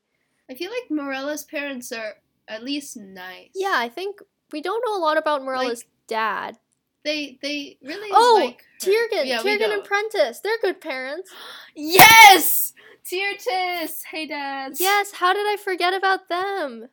[0.51, 2.15] I feel like Marella's parents are
[2.49, 3.51] at least nice.
[3.55, 4.19] Yeah, I think
[4.51, 6.57] we don't know a lot about Marella's dad.
[7.05, 8.65] They they really Oh, like.
[8.81, 11.31] Tiergan, Yeah, Tiergan and Prentice, they're good parents.
[11.75, 12.73] Yes!
[13.09, 14.03] Tiertis!
[14.11, 14.81] Hey dads.
[14.81, 16.89] Yes, how did I forget about them?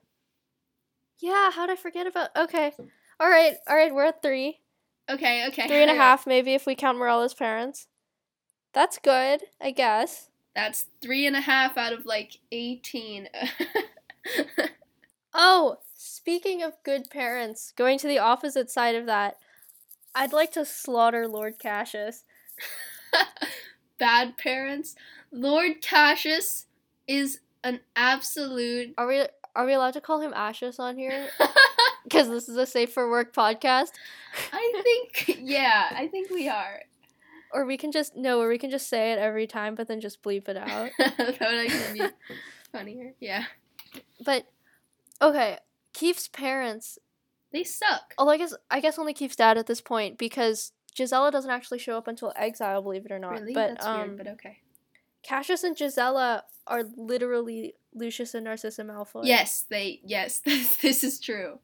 [1.18, 2.30] Yeah, how did I forget about?
[2.36, 2.72] Okay,
[3.18, 4.59] all right, all right, we're at three,
[5.10, 5.66] Okay, okay.
[5.66, 7.88] three and a half maybe if we count Marella's parents.
[8.72, 10.28] That's good, I guess.
[10.54, 13.28] That's three and a half out of like eighteen.
[15.32, 19.36] Oh, speaking of good parents, going to the opposite side of that,
[20.14, 22.24] I'd like to slaughter Lord Cassius.
[23.98, 24.96] Bad parents.
[25.30, 26.66] Lord Cassius
[27.06, 31.28] is an absolute Are we are we allowed to call him Ashes on here?
[32.04, 33.90] Because this is a safe for work podcast.
[34.52, 36.82] I think yeah, I think we are.
[37.52, 40.00] Or we can just no, or we can just say it every time, but then
[40.00, 40.90] just bleep it out.
[40.98, 42.06] that would actually be
[42.72, 43.14] funnier.
[43.20, 43.44] Yeah.
[44.24, 44.46] but
[45.20, 45.58] okay,
[45.92, 46.98] Keefe's parents.
[47.52, 48.14] They suck.
[48.18, 51.78] Although I guess I guess only Keefe's dad at this point because Gisela doesn't actually
[51.78, 53.32] show up until Exile, believe it or not.
[53.32, 53.52] really?
[53.52, 54.58] But That's um, weird, but okay.
[55.22, 59.24] Cassius and Gisela are literally Lucius and Narcissa Malfoy.
[59.24, 61.58] Yes, they yes, this, this is true.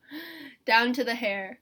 [0.64, 1.60] Down to the hair.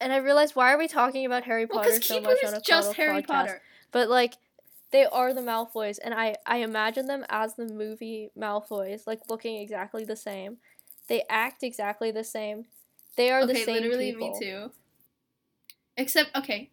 [0.00, 2.52] And I realized why are we talking about Harry Potter because so Keeper much is
[2.52, 3.26] on a just Harry podcast?
[3.26, 3.62] Potter.
[3.92, 4.34] But like,
[4.90, 9.56] they are the Malfoys, and I I imagine them as the movie Malfoys, like looking
[9.56, 10.58] exactly the same.
[11.08, 12.66] They act exactly the same.
[13.16, 13.62] They are the same.
[13.62, 14.32] okay, same literally people.
[14.32, 14.70] me too.
[15.96, 16.70] Except okay,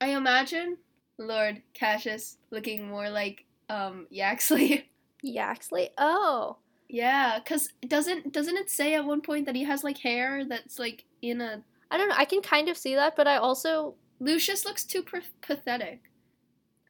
[0.00, 0.78] I imagine
[1.18, 4.90] Lord Cassius looking more like um Yaxley.
[5.22, 5.90] Yaxley.
[5.98, 6.58] Oh,
[6.88, 10.78] yeah, cause doesn't doesn't it say at one point that he has like hair that's
[10.78, 12.14] like in a I don't know.
[12.16, 16.00] I can kind of see that, but I also Lucius looks too pr- pathetic.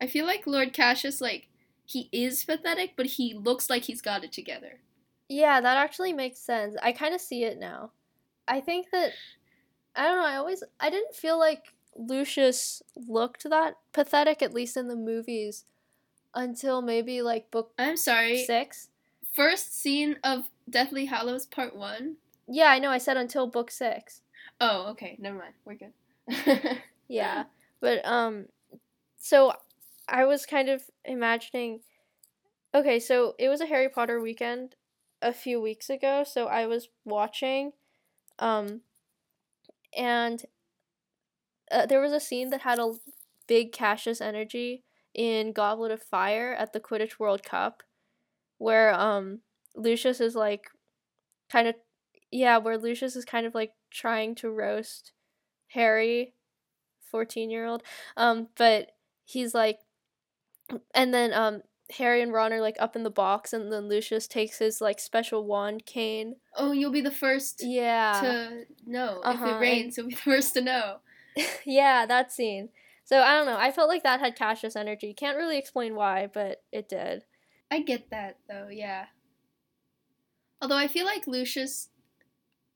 [0.00, 1.48] I feel like Lord Cassius like
[1.84, 4.80] he is pathetic, but he looks like he's got it together.
[5.28, 6.76] yeah, that actually makes sense.
[6.82, 7.92] I kind of see it now.
[8.46, 9.12] I think that
[9.96, 10.26] I don't know.
[10.26, 15.64] I always I didn't feel like Lucius looked that pathetic, at least in the movies,
[16.34, 18.44] until maybe like book I'm sorry.
[18.44, 18.88] six.
[19.32, 22.16] First scene of Deathly Hallows Part One.
[22.46, 22.90] Yeah, I know.
[22.90, 24.22] I said until book six.
[24.60, 25.16] Oh, okay.
[25.20, 25.54] Never mind.
[25.64, 26.78] We're good.
[27.08, 27.44] Yeah,
[27.80, 28.46] but um,
[29.16, 29.54] so
[30.06, 31.80] I was kind of imagining.
[32.74, 34.76] Okay, so it was a Harry Potter weekend
[35.22, 37.72] a few weeks ago, so I was watching,
[38.38, 38.82] um,
[39.96, 40.44] and
[41.72, 42.92] uh, there was a scene that had a
[43.46, 44.84] big Cassius energy
[45.18, 47.82] in Goblet of Fire at the Quidditch World Cup,
[48.58, 49.40] where um
[49.74, 50.68] Lucius is like,
[51.50, 51.74] kind of,
[52.30, 55.12] yeah, where Lucius is kind of like trying to roast
[55.72, 56.34] Harry
[57.10, 57.82] 14 year old
[58.18, 58.90] um but
[59.24, 59.78] he's like
[60.94, 61.62] and then um
[61.92, 65.00] harry and ron are like up in the box and then lucius takes his like
[65.00, 69.60] special wand cane oh, you'll be the first yeah to know Uh-huh, if it and-
[69.60, 69.96] rains.
[69.96, 70.96] You'll be the first to know.
[71.64, 72.68] yeah that scene
[73.08, 76.28] so i don't know i felt like that had cassius energy can't really explain why
[76.32, 77.24] but it did
[77.70, 78.68] I get that though.
[78.70, 79.04] Yeah.
[80.62, 81.90] Although I feel like Lucius,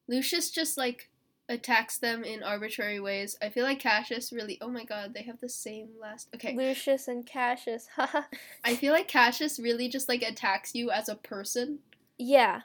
[0.06, 1.08] Lucius just like
[1.48, 3.34] attacks them in arbitrary ways.
[3.40, 4.58] I feel like Cassius really.
[4.60, 6.28] Oh my god, they have the same last.
[6.34, 6.54] Okay.
[6.54, 8.24] lucius and cassius haha
[8.62, 11.78] I feel like Cassius really just like attacks you as a person.
[12.18, 12.60] yeah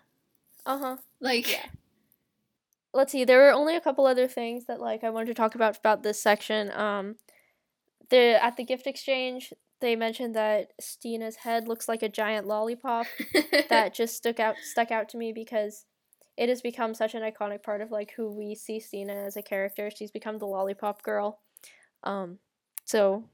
[0.66, 1.50] uh-huh Like.
[1.50, 1.66] Yeah.
[2.94, 5.56] let's see there were only a couple other things that like i wanted to talk
[5.56, 7.16] about about this section um
[8.10, 13.06] the at the gift exchange they mentioned that stina's head looks like a giant lollipop
[13.70, 15.86] that just stuck out stuck out to me because
[16.38, 19.42] it has become such an iconic part of like who we see stina as a
[19.42, 21.40] character she's become the lollipop girl
[22.04, 22.40] um
[22.86, 23.26] so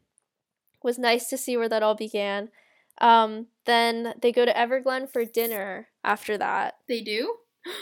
[0.76, 2.50] it was nice to see where that all began
[3.00, 7.36] um then they go to everglen for dinner after that they do.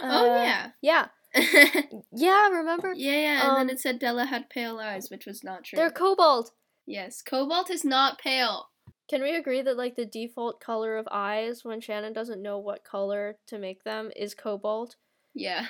[0.03, 0.67] oh Uh, yeah.
[0.81, 1.81] yeah yeah,
[2.11, 5.45] yeah remember yeah, yeah, and Um, then it said Della had pale eyes, which was
[5.45, 5.77] not true.
[5.77, 6.51] They're cobalt.
[6.85, 8.67] Yes, Cobalt is not pale.
[9.11, 12.85] Can we agree that like the default color of eyes when Shannon doesn't know what
[12.85, 14.95] color to make them is cobalt?
[15.35, 15.65] Yeah.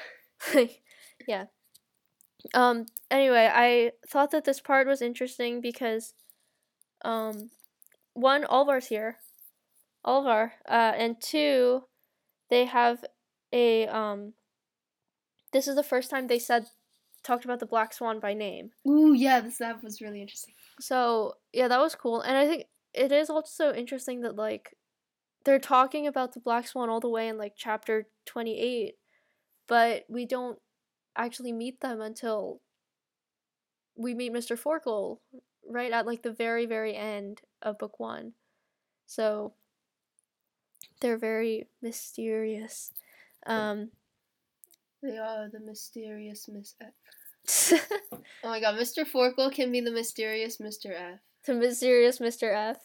[1.28, 1.46] yeah.
[2.54, 6.14] Um anyway, I thought that this part was interesting because
[7.04, 7.50] um
[8.14, 9.18] one Alvar's here.
[10.06, 10.54] Alvar.
[10.70, 11.86] Uh and two
[12.52, 13.04] they have
[13.52, 14.34] a um
[15.52, 16.68] this is the first time they said
[17.24, 18.70] talked about the black swan by name.
[18.88, 20.54] Ooh, yeah, this that was really interesting.
[20.82, 24.76] So yeah, that was cool, and I think it is also interesting that like
[25.46, 28.96] they're talking about the black swan all the way in like chapter twenty eight,
[29.68, 30.60] but we don't
[31.18, 32.62] actually meet them until
[33.96, 34.56] we meet Mr.
[34.58, 35.20] Forkle
[35.68, 38.34] right at like the very very end of book one.
[39.06, 39.54] So
[41.02, 42.92] they're very mysterious.
[43.46, 43.92] Um,
[45.02, 46.94] They are the mysterious Miss F.
[48.44, 49.06] Oh my god, Mr.
[49.06, 50.92] Forkle can be the mysterious Mr.
[50.92, 51.20] F.
[51.46, 52.54] the mysterious Mr.
[52.54, 52.78] F,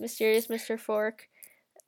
[0.00, 0.78] mysterious Mr.
[0.78, 1.28] Fork.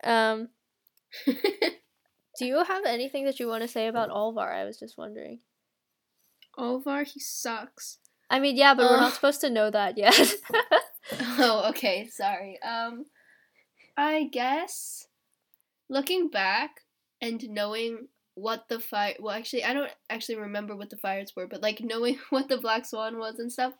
[0.04, 0.48] Um,
[1.26, 4.52] do you have anything that you want to say about Alvar?
[4.52, 5.40] I was just wondering.
[6.58, 7.98] Olvar, he sucks.
[8.30, 9.00] I mean, yeah, but we're Uh.
[9.00, 10.18] not supposed to know that yet.
[11.38, 12.58] Oh, okay, sorry.
[12.62, 13.04] Um,
[13.96, 15.06] I guess
[15.88, 16.80] looking back
[17.20, 19.14] and knowing what the fire.
[19.18, 22.58] Well, actually, I don't actually remember what the fires were, but like knowing what the
[22.58, 23.72] Black Swan was and stuff,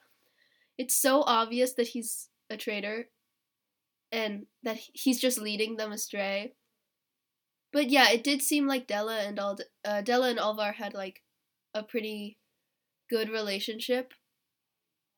[0.76, 3.08] it's so obvious that he's a traitor,
[4.10, 6.54] and that he's just leading them astray.
[7.72, 11.22] But yeah, it did seem like Della and Ald- uh, Della and Alvar had like
[11.74, 12.38] a pretty
[13.10, 14.14] good relationship.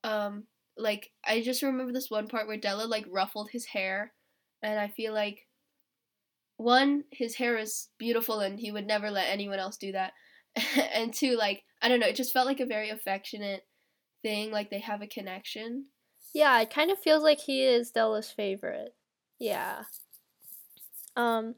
[0.03, 0.43] Um,
[0.77, 4.11] like I just remember this one part where Della like ruffled his hair,
[4.61, 5.47] and I feel like
[6.59, 10.11] one, his hair is beautiful and he would never let anyone else do that,
[10.93, 13.65] and two, like I don't know, it just felt like a very affectionate
[14.21, 15.85] thing, like they have a connection.
[16.33, 18.93] yeah, it kind of feels like he is Della's favorite.
[19.39, 19.83] Yeah.
[21.15, 21.55] Um,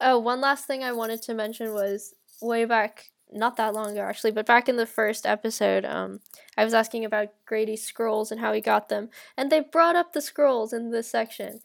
[0.00, 4.00] oh, one last thing I wanted to mention was way back, not that long ago
[4.00, 6.20] actually, but back in the first episode, um,
[6.56, 10.14] I was asking about Grady's scrolls and how he got them, and they brought up
[10.14, 11.60] the scrolls in this section.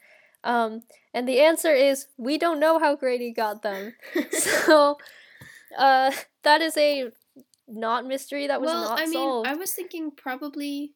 [0.46, 0.84] Um,
[1.14, 3.96] and the answer is we don't know how Grady got them.
[4.32, 4.98] so,
[5.78, 6.12] uh,
[6.44, 7.10] that is a
[7.68, 9.48] not mystery that was well, not I mean, solved.
[9.50, 10.94] I was thinking probably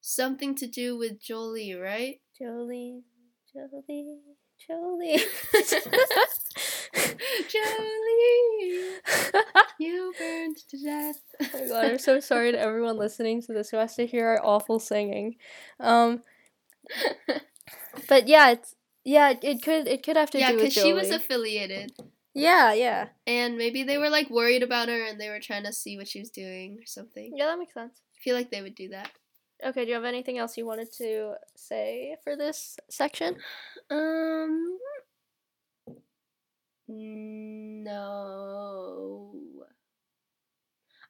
[0.00, 2.20] something to do with Jolie, right?
[2.38, 3.02] Jolie,
[3.52, 4.18] Jolie,
[4.66, 5.16] Jolie.
[7.48, 8.84] Jolie,
[9.80, 11.20] you burned to death.
[11.40, 14.28] Oh my god, I'm so sorry to everyone listening to this who has to hear
[14.28, 15.34] our awful singing.
[15.80, 16.22] Um,
[18.08, 18.74] but yeah, it's
[19.04, 21.92] yeah, it, could it could have to yeah, do with because she was affiliated,
[22.34, 25.72] yeah, yeah, and maybe they were like worried about her, and they were trying to
[25.72, 27.32] see what she was doing or something.
[27.36, 27.46] yeah.
[27.46, 28.00] That makes sense.
[28.16, 29.10] I feel like they would do that.
[29.64, 33.36] Okay, do you have anything else you wanted to say for this section?
[33.90, 34.78] Um,
[37.84, 39.30] no.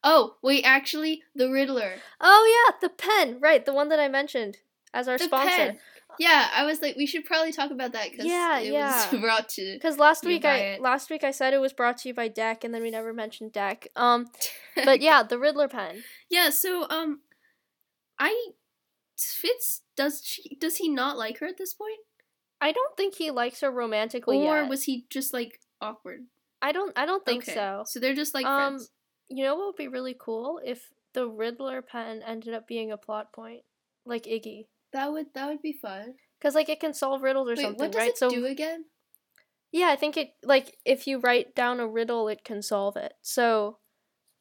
[0.02, 1.94] Oh wait, actually, the Riddler.
[2.20, 3.64] Oh yeah, the pen, right?
[3.64, 4.58] The one that I mentioned
[4.92, 5.56] as our The sponsor.
[5.56, 5.78] pen.
[6.18, 9.10] Yeah, I was like, we should probably talk about that because Yeah, it yeah.
[9.12, 9.72] was brought to.
[9.74, 10.80] Because last You week I it.
[10.80, 13.12] last week I said it was brought to you by Deck, and then we never
[13.12, 13.88] mentioned Deck.
[13.96, 14.26] Um,
[14.84, 16.04] but yeah, the Riddler pen.
[16.30, 16.50] yeah.
[16.50, 17.20] So um,
[18.18, 18.50] I
[19.16, 21.98] Fitz does she does he not like her at this point,
[22.60, 24.68] I don't think he likes her romantically or yet.
[24.68, 26.20] was he just like awkward?
[26.60, 26.96] I don't.
[26.98, 27.84] I don't think Okay, so.
[27.86, 28.90] So they're just like Um, friends.
[29.28, 32.96] You know what would be really cool if the Riddler pen ended up being a
[32.96, 33.62] plot point,
[34.04, 36.14] like Iggy, That would that would be fun.
[36.40, 38.10] because like it can solve riddles or Wait, something, what does right?
[38.12, 38.86] it so do again?
[39.72, 43.12] yeah, I think it like if you write down a riddle, it can solve it.
[43.20, 43.78] So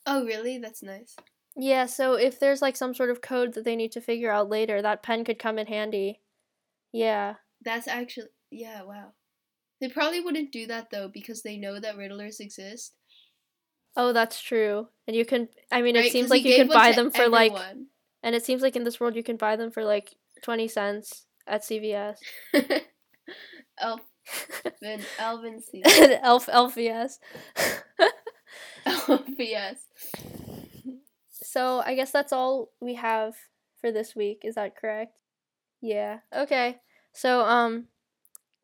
[0.05, 0.57] Oh, really?
[0.59, 1.15] That's nice.
[1.57, 4.49] yeah, so if there's like some sort of code that they need to figure out
[4.49, 6.21] later, that pen could come in handy.
[6.93, 7.35] Yeah.
[7.65, 8.83] That's actually yeah.
[8.83, 9.13] Wow.
[9.81, 12.95] They probably wouldn't do that though because they know that riddlers exist.
[13.95, 14.87] Oh, that's true.
[15.07, 15.49] And you can.
[15.71, 16.05] I mean, right?
[16.05, 17.53] it seems like you can buy them for like,
[18.23, 21.25] and it seems like in this world you can buy them for like twenty cents
[21.47, 22.17] at CVS.
[23.81, 25.81] Elvin, Elvin C.
[25.85, 27.19] Elf LVS.
[28.85, 29.77] LVS.
[31.31, 33.35] So I guess that's all we have
[33.79, 34.41] for this week.
[34.43, 35.13] Is that correct?
[35.81, 36.19] Yeah.
[36.35, 36.77] Okay.
[37.13, 37.85] So um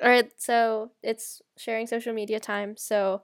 [0.02, 2.76] all right, so it's sharing social media time.
[2.78, 3.24] So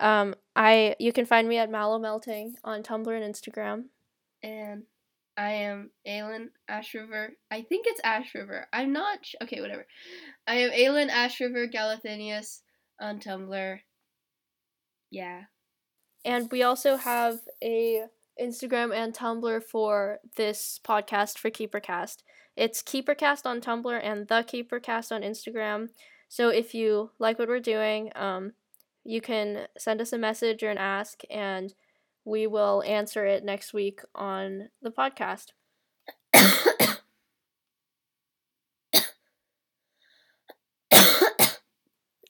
[0.00, 3.84] um I you can find me at Mallow Melting on Tumblr and Instagram.
[4.42, 4.84] And
[5.36, 7.30] I am Aylin Ashriver.
[7.50, 8.64] I think it's Ashriver.
[8.72, 9.24] I'm not.
[9.24, 9.86] Sh- okay, whatever.
[10.46, 12.60] I am Aylin Ashriver Galathinius
[13.00, 13.78] on Tumblr.
[15.10, 15.42] Yeah.
[16.24, 18.04] And we also have a
[18.40, 22.18] Instagram and Tumblr for this podcast for KeeperCast.
[22.56, 25.88] It's KeeperCast on Tumblr and the KeeperCast on Instagram.
[26.28, 28.52] So if you like what we're doing, um,
[29.04, 31.74] you can send us a message or an ask, and
[32.24, 35.52] we will answer it next week on the podcast.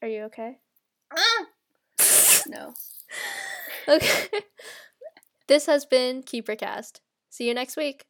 [0.03, 0.59] Are you okay?
[2.47, 2.75] No.
[3.89, 4.29] Okay.
[5.47, 7.01] This has been KeeperCast.
[7.29, 8.07] See you next week.